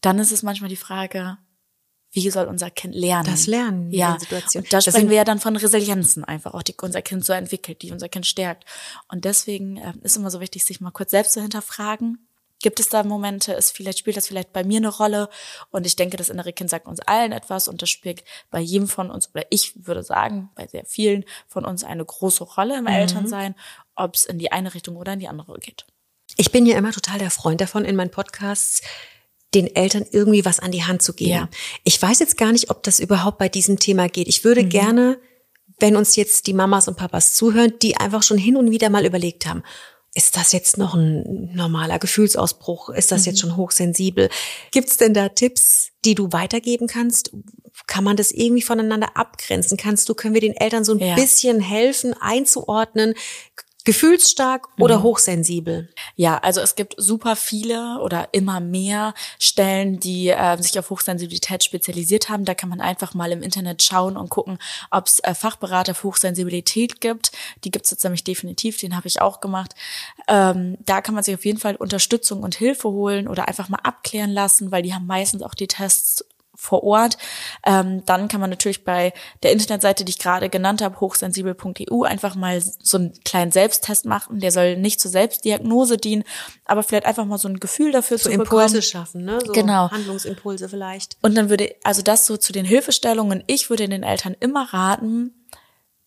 [0.00, 1.38] dann ist es manchmal die Frage,
[2.12, 3.26] wie soll unser Kind lernen?
[3.30, 4.12] Das Lernen in ja.
[4.12, 4.66] den Situationen.
[4.66, 7.32] Und da Das sprechen wir ja dann von Resilienzen einfach, auch die unser Kind so
[7.32, 8.64] entwickelt, die unser Kind stärkt.
[9.08, 12.28] Und deswegen äh, ist immer so wichtig, sich mal kurz selbst zu hinterfragen.
[12.62, 15.28] Gibt es da Momente, ist vielleicht, spielt das vielleicht bei mir eine Rolle?
[15.70, 18.88] Und ich denke, das innere Kind sagt uns allen etwas und das spielt bei jedem
[18.88, 22.86] von uns, oder ich würde sagen, bei sehr vielen von uns eine große Rolle Mhm.
[22.86, 23.54] im Elternsein,
[23.94, 25.84] ob es in die eine Richtung oder in die andere geht.
[26.36, 28.80] Ich bin ja immer total der Freund davon, in meinen Podcasts
[29.54, 31.30] den Eltern irgendwie was an die Hand zu geben.
[31.30, 31.48] Ja.
[31.84, 34.28] Ich weiß jetzt gar nicht, ob das überhaupt bei diesem Thema geht.
[34.28, 35.18] Ich würde gerne,
[35.78, 39.04] wenn uns jetzt die Mamas und Papas zuhören, die einfach schon hin und wieder mal
[39.04, 39.62] überlegt haben,
[40.14, 42.90] ist das jetzt noch ein normaler Gefühlsausbruch?
[42.90, 44.28] Ist das jetzt schon hochsensibel?
[44.70, 47.32] Gibt's denn da Tipps, die du weitergeben kannst?
[47.86, 49.78] Kann man das irgendwie voneinander abgrenzen?
[49.78, 51.14] Kannst du, können wir den Eltern so ein Ja.
[51.14, 53.14] bisschen helfen, einzuordnen?
[53.84, 55.02] Gefühlsstark oder Mhm.
[55.02, 55.88] hochsensibel?
[56.16, 61.64] Ja, also es gibt super viele oder immer mehr Stellen, die äh, sich auf Hochsensibilität
[61.64, 62.44] spezialisiert haben.
[62.44, 64.58] Da kann man einfach mal im Internet schauen und gucken,
[64.90, 67.32] ob es äh, Fachberater für Hochsensibilität gibt.
[67.64, 69.74] Die gibt es jetzt nämlich definitiv, den habe ich auch gemacht.
[70.28, 73.80] Ähm, da kann man sich auf jeden Fall Unterstützung und Hilfe holen oder einfach mal
[73.82, 76.24] abklären lassen, weil die haben meistens auch die Tests
[76.62, 77.18] vor Ort.
[77.66, 82.36] Ähm, dann kann man natürlich bei der Internetseite, die ich gerade genannt habe, hochsensibel.eu, einfach
[82.36, 84.38] mal so einen kleinen Selbsttest machen.
[84.38, 86.22] Der soll nicht zur Selbstdiagnose dienen,
[86.64, 88.82] aber vielleicht einfach mal so ein Gefühl dafür so zu Impulse bekommen.
[88.82, 89.40] schaffen, ne?
[89.44, 89.90] So Genau.
[89.90, 91.16] Handlungsimpulse vielleicht.
[91.20, 93.42] Und dann würde, also das so zu den Hilfestellungen.
[93.48, 95.34] Ich würde den Eltern immer raten,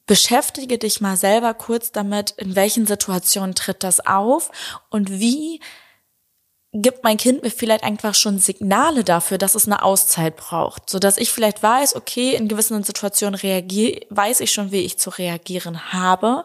[0.06, 4.52] beschäftige dich mal selber kurz damit, in welchen Situationen tritt das auf
[4.90, 5.60] und wie
[6.82, 11.00] gibt mein Kind mir vielleicht einfach schon Signale dafür, dass es eine Auszeit braucht, so
[11.00, 15.10] dass ich vielleicht weiß, okay, in gewissen Situationen reagiere, weiß ich schon, wie ich zu
[15.10, 16.44] reagieren habe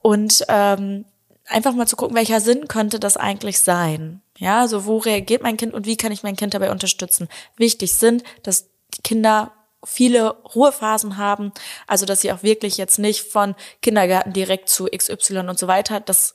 [0.00, 1.04] und ähm,
[1.46, 4.22] einfach mal zu gucken, welcher Sinn könnte das eigentlich sein?
[4.38, 7.28] Ja, also wo reagiert mein Kind und wie kann ich mein Kind dabei unterstützen?
[7.56, 9.52] Wichtig sind, dass die Kinder
[9.84, 11.52] viele Ruhephasen haben,
[11.86, 16.00] also dass sie auch wirklich jetzt nicht von Kindergarten direkt zu XY und so weiter,
[16.00, 16.34] das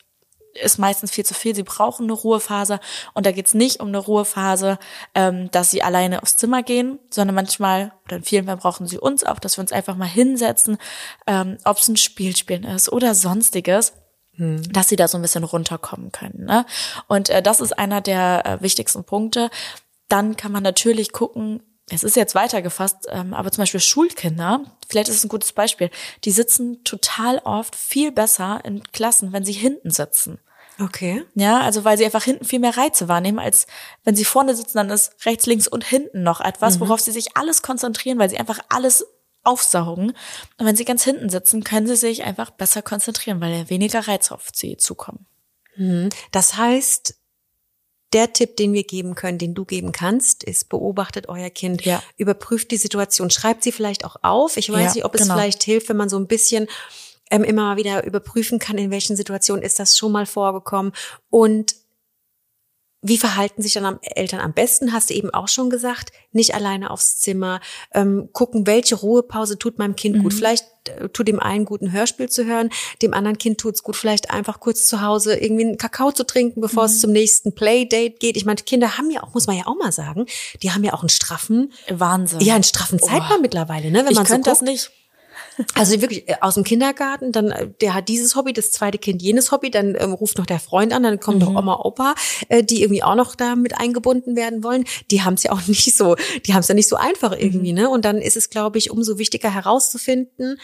[0.62, 1.56] ist meistens viel zu viel.
[1.56, 2.80] Sie brauchen eine Ruhephase
[3.14, 4.78] und da geht's nicht um eine Ruhephase,
[5.16, 9.00] ähm, dass sie alleine aufs Zimmer gehen, sondern manchmal oder in vielen Fällen brauchen sie
[9.00, 10.78] uns auch, dass wir uns einfach mal hinsetzen,
[11.28, 13.94] ähm, ob es ein Spielspielen ist oder sonstiges
[14.36, 16.46] dass sie da so ein bisschen runterkommen können.
[16.46, 16.66] Ne?
[17.08, 19.52] Und äh, das ist einer der äh, wichtigsten Punkte.
[20.08, 25.10] Dann kann man natürlich gucken, es ist jetzt weitergefasst, ähm, aber zum Beispiel Schulkinder, vielleicht
[25.10, 25.90] ist es ein gutes Beispiel,
[26.24, 30.40] die sitzen total oft viel besser in Klassen, wenn sie hinten sitzen.
[30.80, 31.24] Okay.
[31.36, 33.68] Ja, also weil sie einfach hinten viel mehr Reize wahrnehmen, als
[34.04, 37.38] wenn sie vorne sitzen, dann ist rechts, links und hinten noch etwas, worauf sie sich
[37.38, 39.06] alles konzentrieren, weil sie einfach alles
[39.44, 40.14] aufsaugen.
[40.58, 44.08] Und wenn sie ganz hinten sitzen, können sie sich einfach besser konzentrieren, weil ja weniger
[44.08, 45.28] Reize auf sie zukommen.
[46.32, 47.18] Das heißt,
[48.14, 52.02] der Tipp, den wir geben können, den du geben kannst, ist, beobachtet euer Kind, Ja.
[52.18, 54.58] überprüft die Situation, schreibt sie vielleicht auch auf.
[54.58, 55.34] Ich weiß Ja, nicht, ob es genau.
[55.36, 56.68] vielleicht hilft, wenn man so ein bisschen
[57.32, 60.92] ähm, immer wieder überprüfen kann, in welchen Situationen ist das schon mal vorgekommen
[61.30, 61.76] und
[63.04, 64.94] wie verhalten sich dann am Eltern am besten?
[64.94, 66.12] Hast du eben auch schon gesagt.
[66.32, 67.60] Nicht alleine aufs Zimmer.
[67.94, 70.24] Ähm, gucken, welche Ruhepause tut meinem Kind mhm.
[70.24, 70.34] gut.
[70.34, 72.70] Vielleicht äh, tut dem einen gut ein Hörspiel zu hören,
[73.02, 76.62] dem anderen Kind tut's gut, vielleicht einfach kurz zu Hause irgendwie einen Kakao zu trinken,
[76.62, 76.90] bevor mhm.
[76.90, 78.38] es zum nächsten Playdate geht.
[78.38, 80.26] Ich meine, Kinder haben ja auch, muss man ja auch mal sagen,
[80.62, 82.40] die haben ja auch einen straffen Wahnsinn.
[82.40, 83.42] Ja, einen straffen Zeitplan oh.
[83.42, 84.00] mittlerweile, ne?
[84.06, 84.92] Wenn ich man so guckt, das nicht.
[85.76, 89.22] Also wirklich äh, aus dem Kindergarten, dann äh, der hat dieses Hobby, das zweite Kind
[89.22, 91.46] jenes Hobby, dann ähm, ruft noch der Freund an, dann kommen mhm.
[91.46, 92.16] noch Oma, Opa,
[92.50, 94.86] äh, die irgendwie auch noch da mit eingebunden werden wollen.
[95.12, 97.72] Die haben es ja auch nicht so, die haben es ja nicht so einfach irgendwie,
[97.72, 97.80] mhm.
[97.80, 97.90] ne?
[97.90, 100.60] Und dann ist es, glaube ich, umso wichtiger herauszufinden,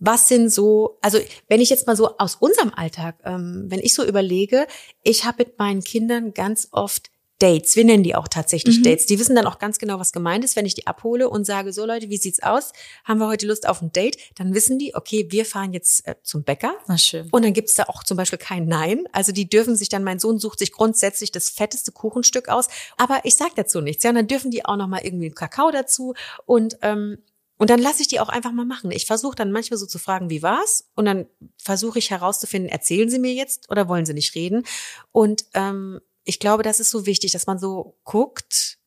[0.00, 3.94] was sind so, also wenn ich jetzt mal so aus unserem Alltag, ähm, wenn ich
[3.94, 4.66] so überlege,
[5.02, 7.74] ich habe mit meinen Kindern ganz oft Dates.
[7.74, 8.84] Wir nennen die auch tatsächlich mhm.
[8.84, 9.06] Dates.
[9.06, 11.72] Die wissen dann auch ganz genau, was gemeint ist, wenn ich die abhole und sage,
[11.72, 12.72] so Leute, wie sieht's aus?
[13.04, 14.16] Haben wir heute Lust auf ein Date?
[14.36, 16.74] Dann wissen die, okay, wir fahren jetzt äh, zum Bäcker.
[16.86, 17.28] Na schön.
[17.30, 19.04] Und dann gibt's da auch zum Beispiel kein Nein.
[19.12, 22.68] Also die dürfen sich dann, mein Sohn sucht sich grundsätzlich das fetteste Kuchenstück aus.
[22.96, 24.04] Aber ich sag dazu nichts.
[24.04, 26.14] Ja, und dann dürfen die auch noch mal irgendwie einen Kakao dazu
[26.46, 27.18] und ähm,
[27.56, 28.90] und dann lasse ich die auch einfach mal machen.
[28.90, 30.90] Ich versuche dann manchmal so zu fragen, wie war's?
[30.96, 34.64] Und dann versuche ich herauszufinden, erzählen sie mir jetzt oder wollen sie nicht reden?
[35.12, 38.78] Und ähm, ich glaube, das ist so wichtig, dass man so guckt,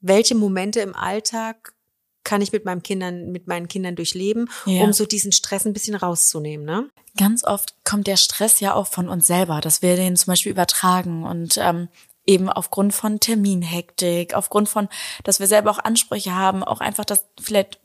[0.00, 1.74] welche Momente im Alltag
[2.24, 4.82] kann ich mit meinen Kindern, mit meinen Kindern durchleben, ja.
[4.82, 6.90] um so diesen Stress ein bisschen rauszunehmen, ne?
[7.16, 10.50] Ganz oft kommt der Stress ja auch von uns selber, dass wir den zum Beispiel
[10.50, 11.88] übertragen und ähm,
[12.26, 14.88] eben aufgrund von Terminhektik, aufgrund von,
[15.22, 17.78] dass wir selber auch Ansprüche haben, auch einfach, dass vielleicht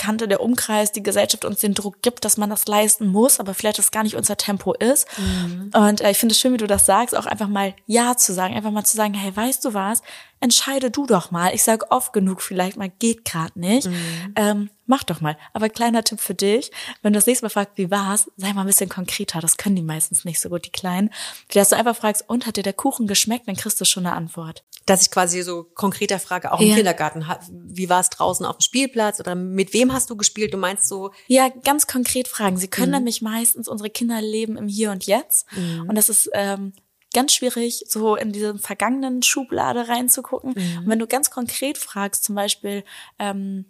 [0.00, 3.52] Bekannte, der Umkreis, die Gesellschaft uns den Druck gibt, dass man das leisten muss, aber
[3.52, 5.06] vielleicht das gar nicht unser Tempo ist.
[5.18, 5.70] Mhm.
[5.74, 8.32] Und äh, ich finde es schön, wie du das sagst, auch einfach mal Ja zu
[8.32, 10.00] sagen, einfach mal zu sagen, hey, weißt du was,
[10.40, 11.54] entscheide du doch mal.
[11.54, 13.88] Ich sage oft genug vielleicht mal, geht gerade nicht.
[13.88, 14.34] Mhm.
[14.36, 15.36] Ähm, mach doch mal.
[15.52, 18.62] Aber kleiner Tipp für dich, wenn du das nächste Mal fragst, wie war's, sei mal
[18.62, 19.40] ein bisschen konkreter.
[19.40, 21.10] Das können die meistens nicht so gut, die Kleinen.
[21.52, 24.16] Dass du einfach fragst, und hat dir der Kuchen geschmeckt, dann kriegst du schon eine
[24.16, 24.64] Antwort.
[24.86, 26.76] Dass ich quasi so konkreter frage, auch im ja.
[26.76, 30.52] Kindergarten, wie war es draußen auf dem Spielplatz oder mit wem hast du gespielt?
[30.54, 31.12] Du meinst so?
[31.26, 32.56] Ja, ganz konkret fragen.
[32.56, 32.98] Sie können mhm.
[32.98, 35.46] nämlich meistens, unsere Kinder leben im Hier und Jetzt.
[35.56, 35.88] Mhm.
[35.88, 36.72] Und das ist ähm,
[37.12, 40.54] ganz schwierig, so in diese vergangenen Schublade reinzugucken.
[40.56, 40.78] Mhm.
[40.78, 42.84] Und wenn du ganz konkret fragst, zum Beispiel,
[43.18, 43.66] ähm,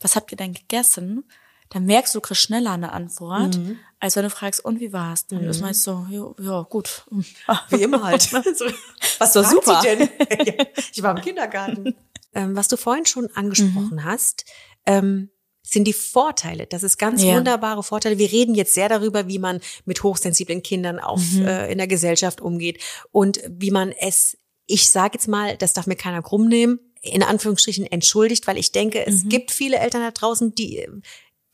[0.00, 1.24] was habt ihr denn gegessen?
[1.70, 3.78] Dann merkst du, du kriegst schneller eine Antwort, mhm.
[3.98, 5.26] als wenn du fragst, und wie war's?
[5.26, 5.48] Dann mhm.
[5.48, 7.06] ist meist so, ja, ja gut.
[7.70, 8.30] Wie immer halt.
[9.18, 9.80] was war super.
[9.82, 10.08] Denn?
[10.92, 11.94] ich war im Kindergarten.
[12.34, 14.04] Ähm, was du vorhin schon angesprochen mhm.
[14.04, 14.44] hast,
[14.84, 15.30] ähm,
[15.62, 16.66] sind die Vorteile.
[16.66, 17.36] Das ist ganz ja.
[17.36, 18.18] wunderbare Vorteile.
[18.18, 21.46] Wir reden jetzt sehr darüber, wie man mit hochsensiblen Kindern auf, mhm.
[21.46, 25.86] äh, in der Gesellschaft umgeht und wie man es, ich sage jetzt mal, das darf
[25.86, 29.28] mir keiner krumm nehmen, in Anführungsstrichen entschuldigt, weil ich denke, es mhm.
[29.28, 30.86] gibt viele Eltern da draußen, die,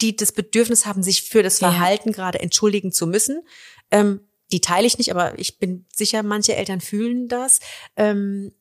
[0.00, 2.14] die das Bedürfnis haben, sich für das Verhalten ja.
[2.14, 3.42] gerade entschuldigen zu müssen.
[3.90, 4.20] Ähm,
[4.52, 7.60] die teile ich nicht, aber ich bin sicher, manche Eltern fühlen das.
[7.96, 8.52] Ähm,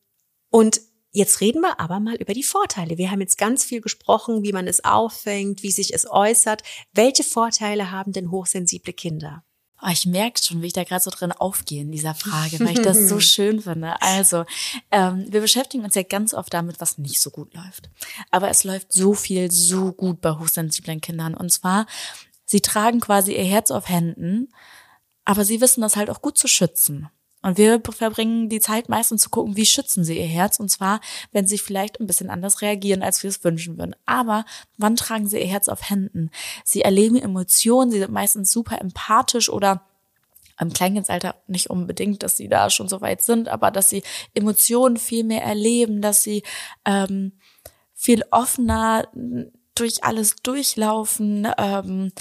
[0.49, 0.81] und
[1.17, 2.99] Jetzt reden wir aber mal über die Vorteile.
[2.99, 6.62] Wir haben jetzt ganz viel gesprochen, wie man es auffängt, wie sich es äußert.
[6.93, 9.43] Welche Vorteile haben denn hochsensible Kinder?
[9.82, 12.73] Oh, ich merke schon, wie ich da gerade so drin aufgehe in dieser Frage, weil
[12.73, 13.99] ich das so schön finde.
[13.99, 14.45] Also,
[14.91, 17.89] ähm, wir beschäftigen uns ja ganz oft damit, was nicht so gut läuft.
[18.30, 21.34] Aber es läuft so viel so gut bei hochsensiblen Kindern.
[21.34, 21.88] Und zwar,
[22.45, 24.49] sie tragen quasi ihr Herz auf Händen,
[25.25, 27.10] aber sie wissen das halt auch gut zu schützen.
[27.41, 30.60] Und wir verbringen die Zeit meistens zu gucken, wie schützen sie ihr Herz.
[30.60, 31.00] Und zwar,
[31.32, 33.95] wenn sie vielleicht ein bisschen anders reagieren, als wir es wünschen würden.
[34.06, 34.45] Aber
[34.78, 36.32] wann tragen sie ihr Herz auf Händen?
[36.63, 39.84] Sie erleben Emotionen, sie sind meistens super empathisch oder
[40.60, 44.02] im Kleinkindsalter nicht unbedingt, dass sie da schon so weit sind, aber dass sie
[44.34, 46.41] Emotionen viel mehr erleben, dass sie
[46.84, 47.34] ähm,
[47.93, 49.08] viel offener
[49.76, 51.47] durch alles durchlaufen.
[51.60, 52.12] Ähm,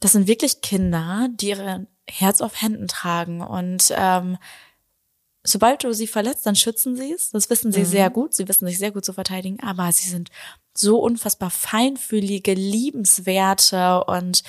[0.00, 4.38] das sind wirklich Kinder, die ihre Herz auf Händen tragen und ähm,
[5.46, 7.30] sobald du sie verletzt, dann schützen sie es.
[7.30, 7.86] Das wissen sie mhm.
[7.86, 8.34] sehr gut.
[8.34, 10.30] Sie wissen sich sehr gut zu verteidigen, aber sie sind
[10.74, 14.42] so unfassbar feinfühlige, liebenswerte und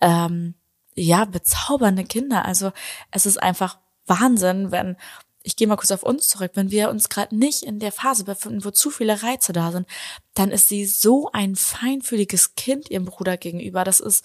[0.00, 0.54] ähm,
[0.94, 2.44] ja, bezaubernde Kinder.
[2.44, 2.72] Also
[3.10, 4.96] es ist einfach Wahnsinn, wenn
[5.44, 8.22] ich gehe mal kurz auf uns zurück, wenn wir uns gerade nicht in der Phase
[8.22, 9.88] befinden, wo zu viele Reize da sind,
[10.34, 13.82] dann ist sie so ein feinfühliges Kind ihrem Bruder gegenüber.
[13.82, 14.24] Das ist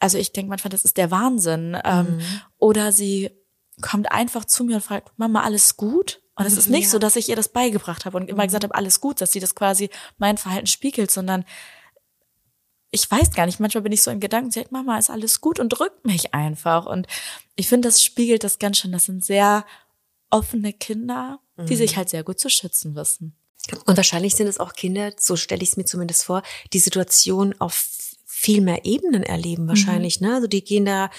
[0.00, 1.76] also ich denke manchmal, das ist der Wahnsinn.
[1.84, 2.40] Ähm, mhm.
[2.58, 3.30] oder sie
[3.80, 6.20] kommt einfach zu mir und fragt, Mama, alles gut?
[6.34, 6.90] Und es ist nicht ja.
[6.90, 8.48] so, dass ich ihr das beigebracht habe und immer mhm.
[8.48, 11.44] gesagt habe, alles gut, dass sie das quasi mein Verhalten spiegelt, sondern
[12.90, 15.40] ich weiß gar nicht, manchmal bin ich so in Gedanken, sie sagt, Mama, ist alles
[15.40, 16.86] gut und drückt mich einfach.
[16.86, 17.06] Und
[17.56, 18.92] ich finde, das spiegelt das ganz schön.
[18.92, 19.66] Das sind sehr
[20.30, 21.78] offene Kinder, die mhm.
[21.78, 23.36] sich halt sehr gut zu schützen wissen.
[23.84, 27.54] Und wahrscheinlich sind es auch Kinder, so stelle ich es mir zumindest vor, die Situation
[27.58, 27.74] auf
[28.40, 30.36] viel mehr Ebenen erleben wahrscheinlich, ne?
[30.36, 31.10] Also die gehen da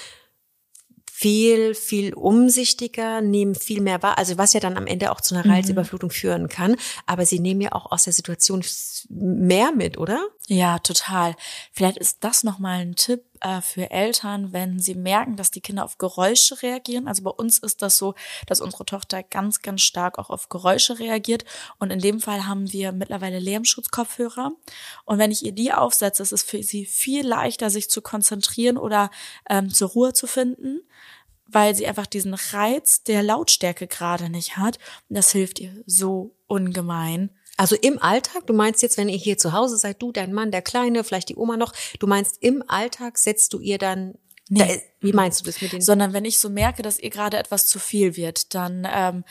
[1.12, 5.36] viel, viel umsichtiger, nehmen viel mehr wahr, also was ja dann am Ende auch zu
[5.36, 6.78] einer Reizüberflutung führen kann.
[7.06, 8.64] Aber sie nehmen ja auch aus der Situation
[9.10, 10.26] mehr mit, oder?
[10.48, 11.36] Ja, total.
[11.74, 15.86] Vielleicht ist das nochmal ein Tipp äh, für Eltern, wenn sie merken, dass die Kinder
[15.86, 17.08] auf Geräusche reagieren.
[17.08, 18.16] Also bei uns ist das so,
[18.48, 21.46] dass unsere Tochter ganz, ganz stark auch auf Geräusche reagiert.
[21.78, 24.52] Und in dem Fall haben wir mittlerweile Lärmschutzkopfhörer.
[25.06, 28.78] Und wenn ich ihr die aufsetze, ist es für sie viel leichter, sich zu konzentrieren
[28.78, 29.12] oder
[29.50, 30.82] ähm, zur Ruhe zu finden
[31.52, 34.78] weil sie einfach diesen Reiz der Lautstärke gerade nicht hat.
[35.10, 37.32] Und das hilft ihr so ungemein.
[37.60, 40.50] Also im Alltag, du meinst jetzt, wenn ihr hier zu Hause seid, du, dein Mann,
[40.50, 44.14] der Kleine, vielleicht die Oma noch, du meinst im Alltag setzt du ihr dann,
[44.48, 44.60] Nee.
[44.60, 45.82] da, wie meinst du das mit den?
[45.82, 49.26] Sondern wenn ich so merke, dass ihr gerade etwas zu viel wird, dann ähm,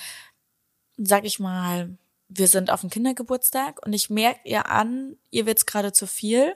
[0.99, 1.97] sag ich mal,
[2.29, 6.55] wir sind auf dem Kindergeburtstag und ich merke ihr an, ihr wird's gerade zu viel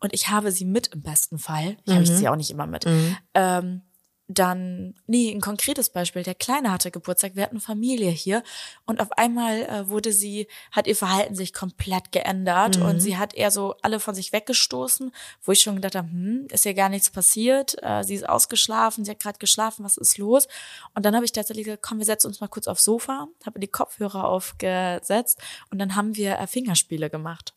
[0.00, 1.76] und ich habe sie mit im besten Fall.
[1.84, 2.84] Ich habe ich sie auch nicht immer mit.
[3.32, 3.82] Ähm,
[4.28, 6.24] dann, nee, ein konkretes Beispiel.
[6.24, 8.42] Der Kleine hatte Geburtstag, wir hatten Familie hier
[8.84, 13.34] und auf einmal äh, wurde sie, hat ihr Verhalten sich komplett geändert und sie hat
[13.34, 15.12] eher so alle von sich weggestoßen,
[15.42, 19.04] wo ich schon gedacht habe, hm, ist ihr gar nichts passiert, äh, sie ist ausgeschlafen,
[19.04, 20.48] sie hat gerade geschlafen, was ist los?
[20.94, 23.60] Und dann habe ich tatsächlich gesagt, komm, wir setzen uns mal kurz aufs Sofa, habe
[23.60, 27.55] die Kopfhörer aufgesetzt und dann haben wir äh, Fingerspiele gemacht.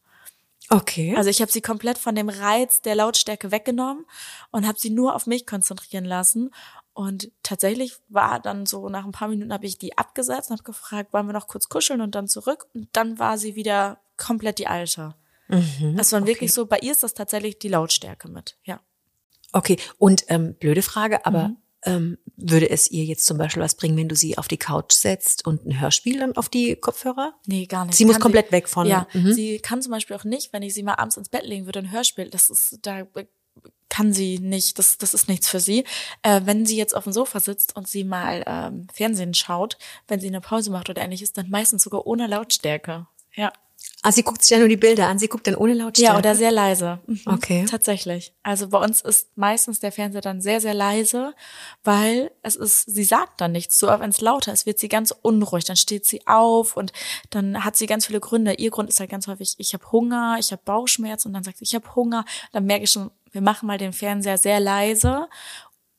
[0.69, 1.15] Okay.
[1.15, 4.05] Also ich habe sie komplett von dem Reiz der Lautstärke weggenommen
[4.51, 6.51] und habe sie nur auf mich konzentrieren lassen.
[6.93, 10.63] Und tatsächlich war dann so, nach ein paar Minuten habe ich die abgesetzt und habe
[10.63, 12.67] gefragt, wollen wir noch kurz kuscheln und dann zurück?
[12.73, 15.15] Und dann war sie wieder komplett die Alte.
[15.95, 18.79] Das war wirklich so, bei ihr ist das tatsächlich die Lautstärke mit, ja.
[19.51, 21.57] Okay, und ähm, blöde Frage, aber Mhm.
[21.85, 24.93] Ähm, würde es ihr jetzt zum Beispiel was bringen, wenn du sie auf die Couch
[24.93, 27.33] setzt und ein Hörspiel dann auf die Kopfhörer?
[27.45, 27.95] Nee, gar nicht.
[27.95, 29.33] Sie muss Kann komplett weg von- Ja, Mhm.
[29.33, 31.79] sie kann zum Beispiel auch nicht, wenn ich sie mal abends ins Bett legen würde,
[31.79, 33.03] ein Hörspiel, das ist, da
[33.89, 35.83] kann sie nicht, das, das ist nichts für sie.
[36.21, 40.19] Äh, wenn sie jetzt auf dem Sofa sitzt und sie mal ähm, Fernsehen schaut, wenn
[40.19, 43.07] sie eine Pause macht oder ähnliches, dann meistens sogar ohne Lautstärke.
[43.35, 43.51] Ja.
[44.01, 46.13] Ah, sie guckt sich ja nur die Bilder an, sie guckt dann ohne Lautstärke.
[46.13, 46.99] Ja, oder sehr leise.
[47.05, 47.19] Mhm.
[47.25, 47.65] Okay.
[47.69, 48.33] Tatsächlich.
[48.43, 51.33] Also bei uns ist meistens der Fernseher dann sehr, sehr leise,
[51.83, 53.77] weil es ist, sie sagt dann nichts.
[53.77, 55.65] So, aber wenn es lauter ist, wird sie ganz unruhig.
[55.65, 56.93] Dann steht sie auf und
[57.29, 58.53] dann hat sie ganz viele Gründe.
[58.53, 61.57] Ihr Grund ist halt ganz häufig, ich habe Hunger, ich habe Bauchschmerz und dann sagt
[61.57, 62.23] sie, ich habe Hunger.
[62.53, 65.27] Dann merke ich schon, wir machen mal den Fernseher sehr leise.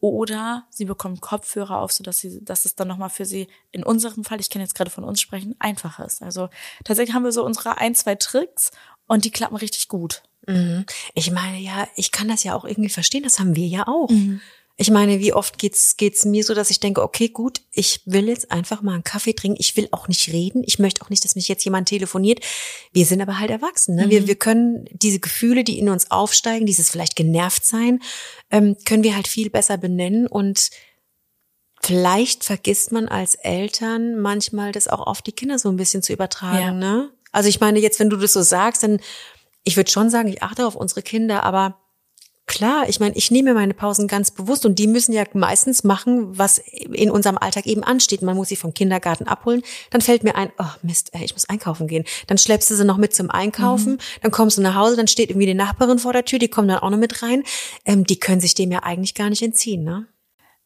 [0.01, 4.25] Oder sie bekommt Kopfhörer auf, sodass sie, dass es dann nochmal für sie in unserem
[4.25, 6.23] Fall, ich kann jetzt gerade von uns sprechen, einfacher ist.
[6.23, 6.49] Also
[6.85, 8.71] tatsächlich haben wir so unsere ein, zwei Tricks
[9.07, 10.23] und die klappen richtig gut.
[10.47, 10.87] Mhm.
[11.15, 14.09] Ich meine, ja, ich kann das ja auch irgendwie verstehen, das haben wir ja auch.
[14.09, 14.41] Mhm.
[14.81, 18.29] Ich meine, wie oft geht's geht's mir so, dass ich denke, okay, gut, ich will
[18.29, 19.59] jetzt einfach mal einen Kaffee trinken.
[19.61, 20.63] Ich will auch nicht reden.
[20.65, 22.41] Ich möchte auch nicht, dass mich jetzt jemand telefoniert.
[22.91, 23.95] Wir sind aber halt erwachsen.
[23.95, 24.07] Ne?
[24.07, 24.11] Mhm.
[24.11, 28.01] Wir, wir können diese Gefühle, die in uns aufsteigen, dieses vielleicht genervt sein,
[28.51, 30.71] ähm, können wir halt viel besser benennen und
[31.83, 36.15] vielleicht vergisst man als Eltern manchmal das auch auf die Kinder so ein bisschen zu
[36.15, 36.59] übertragen.
[36.59, 36.73] Ja.
[36.73, 37.11] Ne?
[37.33, 38.99] Also ich meine, jetzt, wenn du das so sagst, dann
[39.63, 41.80] ich würde schon sagen, ich achte auf unsere Kinder, aber
[42.51, 46.37] klar, ich meine, ich nehme meine Pausen ganz bewusst und die müssen ja meistens machen,
[46.37, 48.23] was in unserem Alltag eben ansteht.
[48.23, 51.49] Man muss sie vom Kindergarten abholen, dann fällt mir ein, oh Mist, ey, ich muss
[51.49, 52.05] einkaufen gehen.
[52.27, 55.31] Dann schleppst du sie noch mit zum Einkaufen, dann kommst du nach Hause, dann steht
[55.31, 57.45] irgendwie die Nachbarin vor der Tür, die kommen dann auch noch mit rein.
[57.85, 60.09] Ähm, die können sich dem ja eigentlich gar nicht entziehen, ne?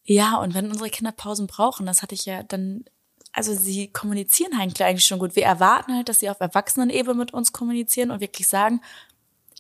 [0.05, 2.85] Ja, und wenn unsere Kinder Pausen brauchen, das hatte ich ja dann,
[3.33, 5.37] also sie kommunizieren eigentlich schon gut.
[5.37, 8.81] Wir erwarten halt, dass sie auf Erwachsenenebene mit uns kommunizieren und wirklich sagen,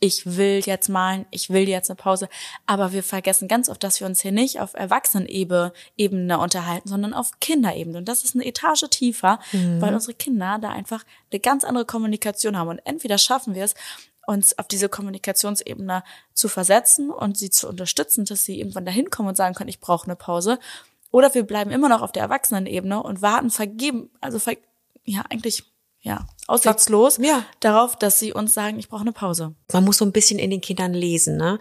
[0.05, 2.29] ich will jetzt malen, ich will jetzt eine Pause.
[2.67, 7.15] Aber wir vergessen ganz oft, dass wir uns hier nicht auf Erwachsenenebene Ebene unterhalten, sondern
[7.15, 7.97] auf Kinderebene.
[7.97, 12.59] Und das ist eine Etage tiefer, weil unsere Kinder da einfach eine ganz andere Kommunikation
[12.59, 12.69] haben.
[12.69, 13.75] Und entweder schaffen wir es,
[14.27, 19.31] uns auf diese Kommunikationsebene zu versetzen und sie zu unterstützen, dass sie irgendwann dahin kommen
[19.31, 20.59] und sagen können, ich brauche eine Pause.
[21.13, 24.57] Oder wir bleiben immer noch auf der Erwachsenenebene und warten vergeben, also ver
[25.07, 25.65] ja, eigentlich
[26.05, 27.45] ja, aussichtslos Ja.
[27.61, 29.55] darauf, dass sie uns sagen, ich brauche eine Pause.
[29.73, 31.59] Man muss so ein bisschen in den Kindern lesen, ne?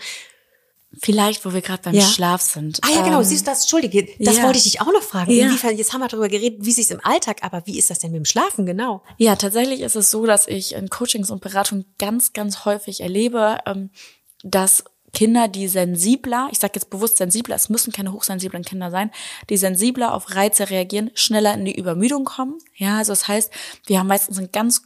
[1.02, 2.04] Vielleicht, wo wir gerade beim Ja.
[2.06, 2.80] Schlaf sind.
[2.84, 4.44] Ah ja, genau, Ähm, siehst du das, Entschuldige, das ja.
[4.44, 5.32] wollte ich dich auch noch fragen.
[5.32, 5.48] Ja.
[5.48, 7.98] Inwiefern, jetzt haben wir darüber geredet, wie es sich im Alltag, aber wie ist das
[7.98, 9.02] denn mit dem Schlafen genau?
[9.18, 13.58] Ja, tatsächlich ist es so, dass ich in Coachings und Beratungen ganz, ganz häufig erlebe,
[13.66, 13.90] ähm,
[14.44, 19.12] dass Kinder, die sensibler, ich sage jetzt bewusst sensibler, es müssen keine hochsensiblen Kinder sein,
[19.50, 22.58] die sensibler auf Reize reagieren, schneller in die Übermüdung kommen.
[22.76, 23.52] Ja, also das heißt,
[23.86, 24.82] wir haben meistens einen ganz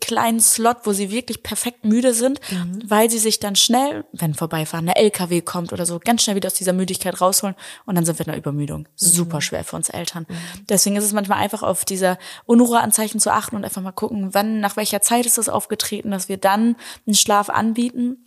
[0.00, 2.40] kleinen Slot, wo sie wirklich perfekt müde sind,
[2.86, 6.46] weil sie sich dann schnell, wenn vorbeifahren, eine LKW kommt oder so, ganz schnell wieder
[6.46, 7.54] aus dieser Müdigkeit rausholen
[7.84, 8.88] und dann sind wir in der Übermüdung.
[8.94, 10.26] Super schwer für uns Eltern.
[10.68, 14.60] Deswegen ist es manchmal einfach auf diese Unruheanzeichen zu achten und einfach mal gucken, wann,
[14.60, 16.76] nach welcher Zeit ist das aufgetreten, dass wir dann
[17.06, 18.25] einen Schlaf anbieten.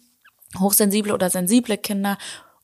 [0.58, 2.18] Hochsensible oder sensible Kinder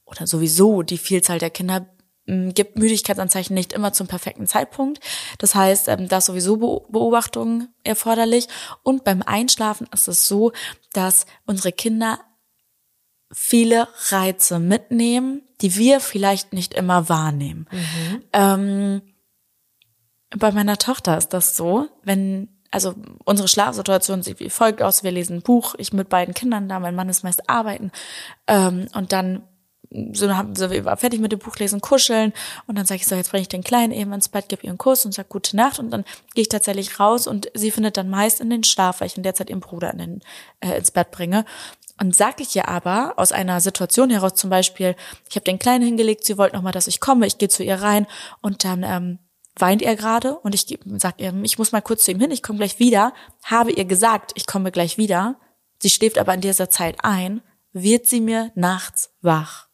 [0.06, 1.88] oder sowieso die Vielzahl der Kinder
[2.28, 5.00] ähm, gibt Müdigkeitsanzeichen nicht immer zum perfekten Zeitpunkt.
[5.38, 8.48] Das heißt, ähm, da ist sowieso Beobachtung erforderlich.
[8.84, 10.52] Und beim Einschlafen ist es so,
[10.94, 12.20] dass unsere Kinder
[13.32, 17.68] viele Reize mitnehmen, die wir vielleicht nicht immer wahrnehmen.
[17.72, 18.24] Mhm.
[18.34, 19.02] Ähm,
[20.38, 25.02] bei meiner Tochter ist das so, wenn also unsere Schlafsituation sieht wie folgt aus.
[25.02, 27.90] Wir lesen ein Buch, ich mit beiden Kindern da, mein Mann ist meist arbeiten.
[28.48, 29.44] Ähm, und dann
[30.12, 32.34] so, haben, so wir war fertig mit dem Buchlesen, kuscheln
[32.68, 34.72] und dann sage ich so, jetzt bringe ich den Kleinen eben ins Bett, gebe ihr
[34.72, 36.04] einen Kuss und sage gute Nacht und dann
[36.34, 39.24] gehe ich tatsächlich raus und sie findet dann meist in den Schlaf, weil ich in
[39.24, 40.22] der Zeit ihren Bruder in den,
[40.60, 41.46] äh, ins Bett bringe.
[41.98, 44.98] Und sage ich ihr aber aus einer Situation heraus zum Beispiel,
[45.30, 47.64] ich habe den Kleinen hingelegt, sie wollte noch mal, dass ich komme, ich gehe zu
[47.64, 48.06] ihr rein
[48.42, 49.20] und dann ähm,
[49.58, 50.66] weint er gerade und ich
[50.98, 53.86] sag ihr, ich muss mal kurz zu ihm hin, ich komme gleich wieder, habe ihr
[53.86, 55.40] gesagt, ich komme gleich wieder.
[55.80, 57.42] Sie schläft aber in dieser Zeit ein,
[57.74, 59.68] wird sie mir nachts wach.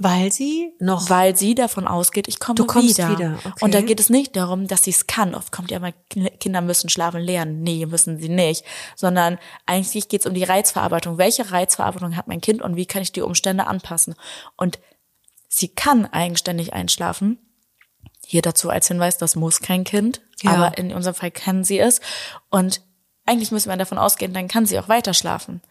[0.00, 1.10] Weil sie noch.
[1.10, 3.10] Weil sie davon ausgeht, ich komme du kommst wieder.
[3.10, 3.38] wieder.
[3.38, 3.64] Okay.
[3.64, 5.34] Und da geht es nicht darum, dass sie es kann.
[5.34, 5.92] Oft kommt ja mal,
[6.38, 7.62] Kinder müssen schlafen lernen.
[7.62, 8.64] Nee, müssen sie nicht.
[8.94, 11.18] Sondern eigentlich geht es um die Reizverarbeitung.
[11.18, 14.14] Welche Reizverarbeitung hat mein Kind und wie kann ich die Umstände anpassen?
[14.56, 14.78] Und
[15.48, 17.38] sie kann eigenständig einschlafen.
[18.30, 20.20] Hier dazu als Hinweis, das muss kein Kind.
[20.42, 20.50] Ja.
[20.50, 22.02] Aber in unserem Fall kann sie es.
[22.50, 22.82] Und
[23.24, 25.62] eigentlich müssen wir davon ausgehen, dann kann sie auch weiter schlafen.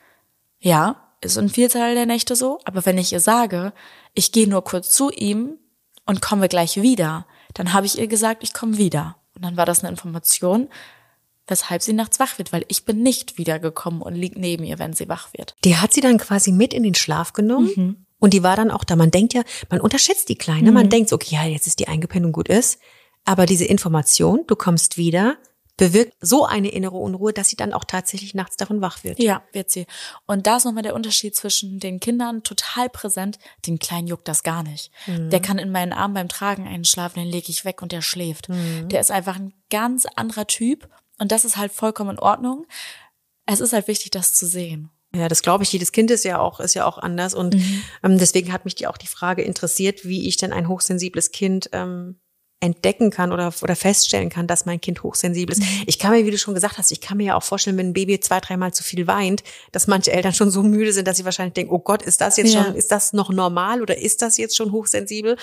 [0.58, 3.74] Ja, ist in Vielzahl der Nächte so, aber wenn ich ihr sage,
[4.16, 5.60] ich gehe nur kurz zu ihm
[6.08, 9.18] und komme gleich wieder, dann habe ich ihr gesagt, ich komme wieder.
[9.36, 10.68] Und dann war das eine Information,
[11.46, 14.94] weshalb sie nachts wach wird, weil ich bin nicht wiedergekommen und liegt neben ihr, wenn
[14.94, 15.56] sie wach wird.
[15.64, 17.72] Die hat sie dann quasi mit in den Schlaf genommen.
[17.76, 18.06] Mhm.
[18.20, 18.96] Und die war dann auch da.
[18.96, 20.70] Man denkt ja, man unterschätzt die Kleine.
[20.70, 20.74] Mhm.
[20.74, 22.80] Man denkt, okay, ja, jetzt ist die eingepennt und gut ist.
[23.26, 25.38] Aber diese Information, du kommst wieder,
[25.78, 29.20] bewirkt so eine innere Unruhe, dass sie dann auch tatsächlich nachts davon wach wird.
[29.20, 29.86] Ja, wird sie.
[30.26, 33.38] Und da ist nochmal der Unterschied zwischen den Kindern total präsent.
[33.68, 34.92] Den Kleinen juckt das gar nicht.
[35.06, 35.30] Mhm.
[35.30, 38.50] Der kann in meinen Armen beim Tragen einschlafen, den lege ich weg und der schläft.
[38.50, 38.90] Mhm.
[38.90, 40.90] Der ist einfach ein ganz anderer Typ
[41.20, 42.66] und das ist halt vollkommen in Ordnung.
[43.46, 44.90] Es ist halt wichtig, das zu sehen.
[45.16, 45.72] Ja, das glaube ich.
[45.72, 47.82] Jedes Kind ist ja auch ist ja auch anders und mhm.
[48.04, 51.70] ähm, deswegen hat mich die auch die Frage interessiert, wie ich denn ein hochsensibles Kind
[51.72, 52.20] ähm,
[52.60, 55.62] entdecken kann oder, oder feststellen kann, dass mein Kind hochsensibel ist.
[55.62, 55.84] Mhm.
[55.86, 57.90] Ich kann mir, wie du schon gesagt hast, ich kann mir ja auch vorstellen, wenn
[57.90, 61.18] ein Baby zwei, dreimal zu viel weint, dass manche Eltern schon so müde sind, dass
[61.18, 62.64] sie wahrscheinlich denken, oh Gott, ist das jetzt ja.
[62.64, 65.38] schon, ist das noch normal oder ist das jetzt schon hochsensibel?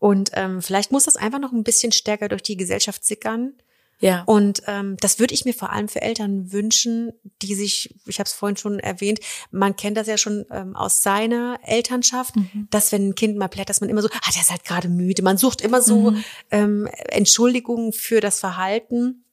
[0.00, 3.52] Und ähm, vielleicht muss das einfach noch ein bisschen stärker durch die Gesellschaft sickern,
[4.00, 4.22] ja.
[4.26, 8.28] Und ähm, das würde ich mir vor allem für Eltern wünschen, die sich, ich habe
[8.28, 9.20] es vorhin schon erwähnt,
[9.50, 12.68] man kennt das ja schon ähm, aus seiner Elternschaft, mhm.
[12.70, 14.88] dass wenn ein Kind mal plärt, dass man immer so, ah, der ist halt gerade
[14.88, 15.22] müde.
[15.22, 16.24] Man sucht immer so mhm.
[16.50, 19.24] ähm, Entschuldigungen für das Verhalten.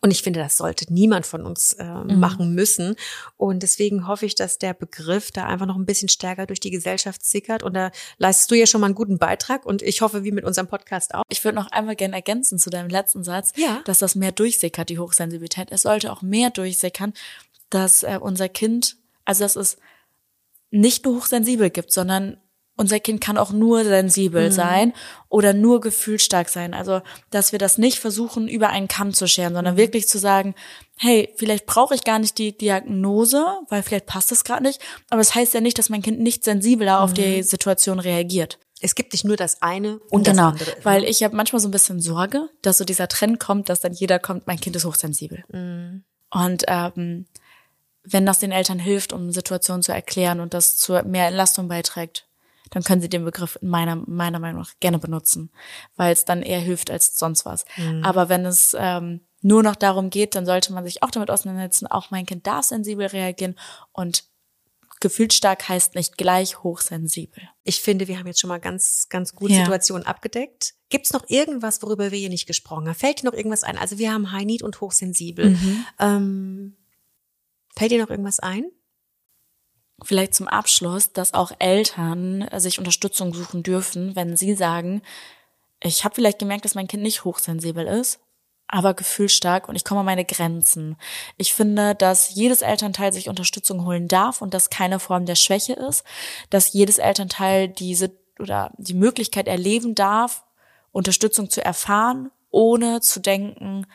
[0.00, 2.18] Und ich finde, das sollte niemand von uns äh, mhm.
[2.18, 2.96] machen müssen.
[3.36, 6.70] Und deswegen hoffe ich, dass der Begriff da einfach noch ein bisschen stärker durch die
[6.70, 7.62] Gesellschaft sickert.
[7.62, 9.64] Und da leistest du ja schon mal einen guten Beitrag.
[9.64, 11.22] Und ich hoffe, wie mit unserem Podcast auch.
[11.28, 13.82] Ich würde noch einmal gerne ergänzen zu deinem letzten Satz, ja.
[13.84, 15.68] dass das mehr durchsickert, die Hochsensibilität.
[15.70, 17.12] Es sollte auch mehr durchsickern,
[17.70, 19.76] dass äh, unser Kind, also dass es
[20.70, 22.38] nicht nur hochsensibel gibt, sondern
[22.76, 24.52] unser Kind kann auch nur sensibel mhm.
[24.52, 24.92] sein
[25.28, 26.74] oder nur gefühlstark sein.
[26.74, 27.00] Also,
[27.30, 29.78] dass wir das nicht versuchen, über einen Kamm zu scheren, sondern mhm.
[29.78, 30.54] wirklich zu sagen,
[30.98, 34.80] hey, vielleicht brauche ich gar nicht die Diagnose, weil vielleicht passt das gerade nicht.
[35.08, 37.04] Aber es das heißt ja nicht, dass mein Kind nicht sensibler mhm.
[37.04, 37.42] auf die mhm.
[37.42, 38.58] Situation reagiert.
[38.80, 40.76] Es gibt nicht nur das eine und genau, das andere.
[40.82, 43.94] Weil ich habe manchmal so ein bisschen Sorge, dass so dieser Trend kommt, dass dann
[43.94, 45.44] jeder kommt, mein Kind ist hochsensibel.
[45.50, 46.04] Mhm.
[46.30, 47.26] Und ähm,
[48.04, 52.25] wenn das den Eltern hilft, um Situationen zu erklären und das zu mehr Entlastung beiträgt,
[52.76, 55.50] dann können Sie den Begriff in meiner, meiner Meinung nach gerne benutzen,
[55.96, 57.64] weil es dann eher hilft als sonst was.
[57.78, 58.04] Mhm.
[58.04, 61.86] Aber wenn es ähm, nur noch darum geht, dann sollte man sich auch damit auseinandersetzen,
[61.86, 63.58] auch mein Kind darf sensibel reagieren
[63.92, 64.24] und
[65.00, 67.48] gefühlsstark heißt nicht gleich hochsensibel.
[67.64, 69.60] Ich finde, wir haben jetzt schon mal ganz, ganz gute ja.
[69.60, 70.74] Situationen abgedeckt.
[70.90, 72.94] Gibt es noch irgendwas, worüber wir hier nicht gesprochen haben?
[72.94, 73.78] Fällt dir noch irgendwas ein?
[73.78, 75.52] Also wir haben High Need und hochsensibel.
[75.52, 75.86] Mhm.
[75.98, 76.76] Ähm,
[77.74, 78.66] fällt dir noch irgendwas ein?
[80.02, 85.02] Vielleicht zum Abschluss, dass auch Eltern sich Unterstützung suchen dürfen, wenn sie sagen,
[85.82, 88.20] ich habe vielleicht gemerkt, dass mein Kind nicht hochsensibel ist,
[88.68, 90.96] aber gefühlstark und ich komme an meine Grenzen.
[91.36, 95.74] Ich finde, dass jedes Elternteil sich Unterstützung holen darf und das keine Form der Schwäche
[95.74, 96.04] ist,
[96.50, 100.44] dass jedes Elternteil diese oder die Möglichkeit erleben darf,
[100.92, 103.86] Unterstützung zu erfahren, ohne zu denken,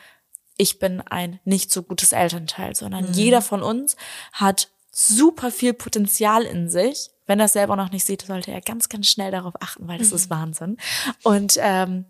[0.56, 3.12] ich bin ein nicht so gutes Elternteil, sondern mhm.
[3.12, 3.96] jeder von uns
[4.32, 7.10] hat super viel Potenzial in sich.
[7.26, 9.98] Wenn er es selber noch nicht sieht, sollte er ganz, ganz schnell darauf achten, weil
[9.98, 10.16] das mhm.
[10.16, 10.76] ist Wahnsinn.
[11.22, 12.04] Und ähm,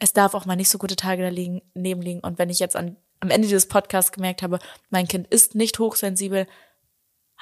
[0.00, 2.20] es darf auch mal nicht so gute Tage daneben liegen.
[2.20, 4.58] Und wenn ich jetzt an, am Ende dieses Podcasts gemerkt habe,
[4.90, 6.46] mein Kind ist nicht hochsensibel,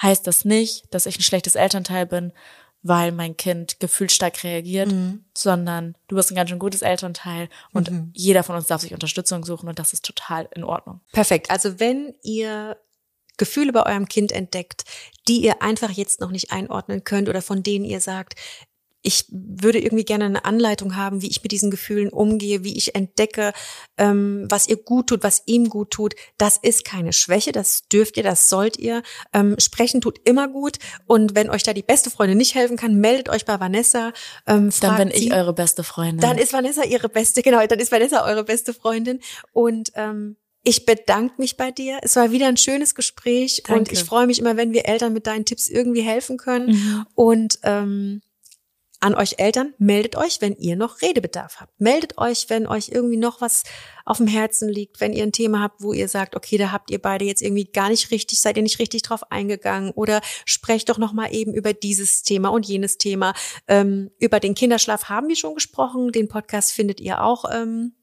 [0.00, 2.32] heißt das nicht, dass ich ein schlechtes Elternteil bin,
[2.82, 5.24] weil mein Kind gefühlsstark reagiert, mhm.
[5.34, 8.10] sondern du bist ein ganz schön gutes Elternteil und mhm.
[8.12, 11.00] jeder von uns darf sich Unterstützung suchen und das ist total in Ordnung.
[11.12, 11.50] Perfekt.
[11.50, 12.76] Also wenn ihr
[13.42, 14.84] Gefühle bei eurem Kind entdeckt,
[15.26, 18.36] die ihr einfach jetzt noch nicht einordnen könnt oder von denen ihr sagt,
[19.02, 22.94] ich würde irgendwie gerne eine Anleitung haben, wie ich mit diesen Gefühlen umgehe, wie ich
[22.94, 23.52] entdecke,
[23.98, 26.14] ähm, was ihr gut tut, was ihm gut tut.
[26.38, 29.02] Das ist keine Schwäche, das dürft ihr, das sollt ihr.
[29.32, 30.78] Ähm, sprechen tut immer gut.
[31.06, 34.12] Und wenn euch da die beste Freundin nicht helfen kann, meldet euch bei Vanessa.
[34.46, 36.20] Ähm, dann bin ich eure beste Freundin.
[36.20, 39.18] Dann ist Vanessa ihre beste, genau, dann ist Vanessa eure beste Freundin.
[39.52, 41.98] Und ähm, ich bedanke mich bei dir.
[42.02, 43.78] Es war wieder ein schönes Gespräch Danke.
[43.78, 46.72] und ich freue mich immer, wenn wir Eltern mit deinen Tipps irgendwie helfen können.
[46.72, 47.06] Mhm.
[47.14, 48.22] Und ähm,
[49.02, 51.80] an euch Eltern, meldet euch, wenn ihr noch Redebedarf habt.
[51.80, 53.64] Meldet euch, wenn euch irgendwie noch was
[54.04, 56.88] auf dem Herzen liegt, wenn ihr ein Thema habt, wo ihr sagt, okay, da habt
[56.92, 60.88] ihr beide jetzt irgendwie gar nicht richtig, seid ihr nicht richtig drauf eingegangen oder sprecht
[60.88, 63.34] doch noch mal eben über dieses Thema und jenes Thema.
[63.66, 66.12] Ähm, über den Kinderschlaf haben wir schon gesprochen.
[66.12, 67.44] Den Podcast findet ihr auch.
[67.52, 67.96] Ähm,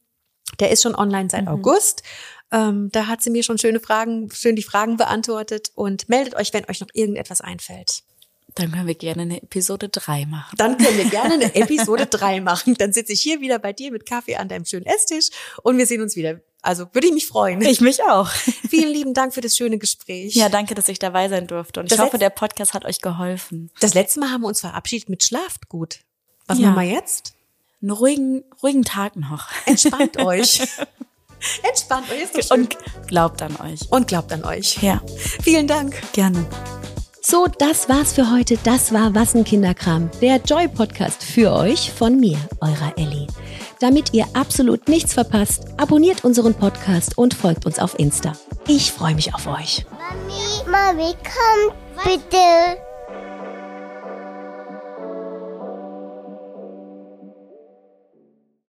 [0.59, 1.49] der ist schon online seit mhm.
[1.49, 2.03] August.
[2.51, 6.53] Ähm, da hat sie mir schon schöne Fragen, schön die Fragen beantwortet und meldet euch,
[6.53, 8.03] wenn euch noch irgendetwas einfällt.
[8.55, 10.55] Dann können wir gerne eine Episode drei machen.
[10.57, 12.75] Dann können wir gerne eine Episode drei machen.
[12.75, 15.29] Dann sitze ich hier wieder bei dir mit Kaffee an deinem schönen Esstisch
[15.61, 16.41] und wir sehen uns wieder.
[16.61, 17.61] Also würde ich mich freuen.
[17.61, 18.29] Ich mich auch.
[18.69, 20.35] Vielen lieben Dank für das schöne Gespräch.
[20.35, 21.79] Ja, danke, dass ich dabei sein durfte.
[21.79, 23.71] Und ich das hoffe, der Podcast hat euch geholfen.
[23.79, 25.99] Das letzte Mal haben wir uns verabschiedet mit Schlaft gut.
[26.47, 26.71] Was ja.
[26.71, 27.35] machen wir jetzt?
[27.81, 29.47] Einen ruhigen, ruhigen Tag noch.
[29.65, 30.61] Entspannt euch.
[31.67, 32.23] Entspannt euch.
[32.23, 32.61] Ist schön.
[32.61, 32.77] Und
[33.07, 33.79] glaubt an euch.
[33.89, 34.81] Und glaubt an euch.
[34.81, 35.01] Ja.
[35.43, 35.95] Vielen Dank.
[36.13, 36.45] Gerne.
[37.21, 38.57] So, das war's für heute.
[38.63, 43.27] Das war Wassen Kinderkram, der Joy-Podcast für euch von mir, eurer Ellie.
[43.79, 48.33] Damit ihr absolut nichts verpasst, abonniert unseren Podcast und folgt uns auf Insta.
[48.67, 49.85] Ich freue mich auf euch.
[49.91, 51.73] Mami, Mami, komm
[52.03, 52.88] bitte.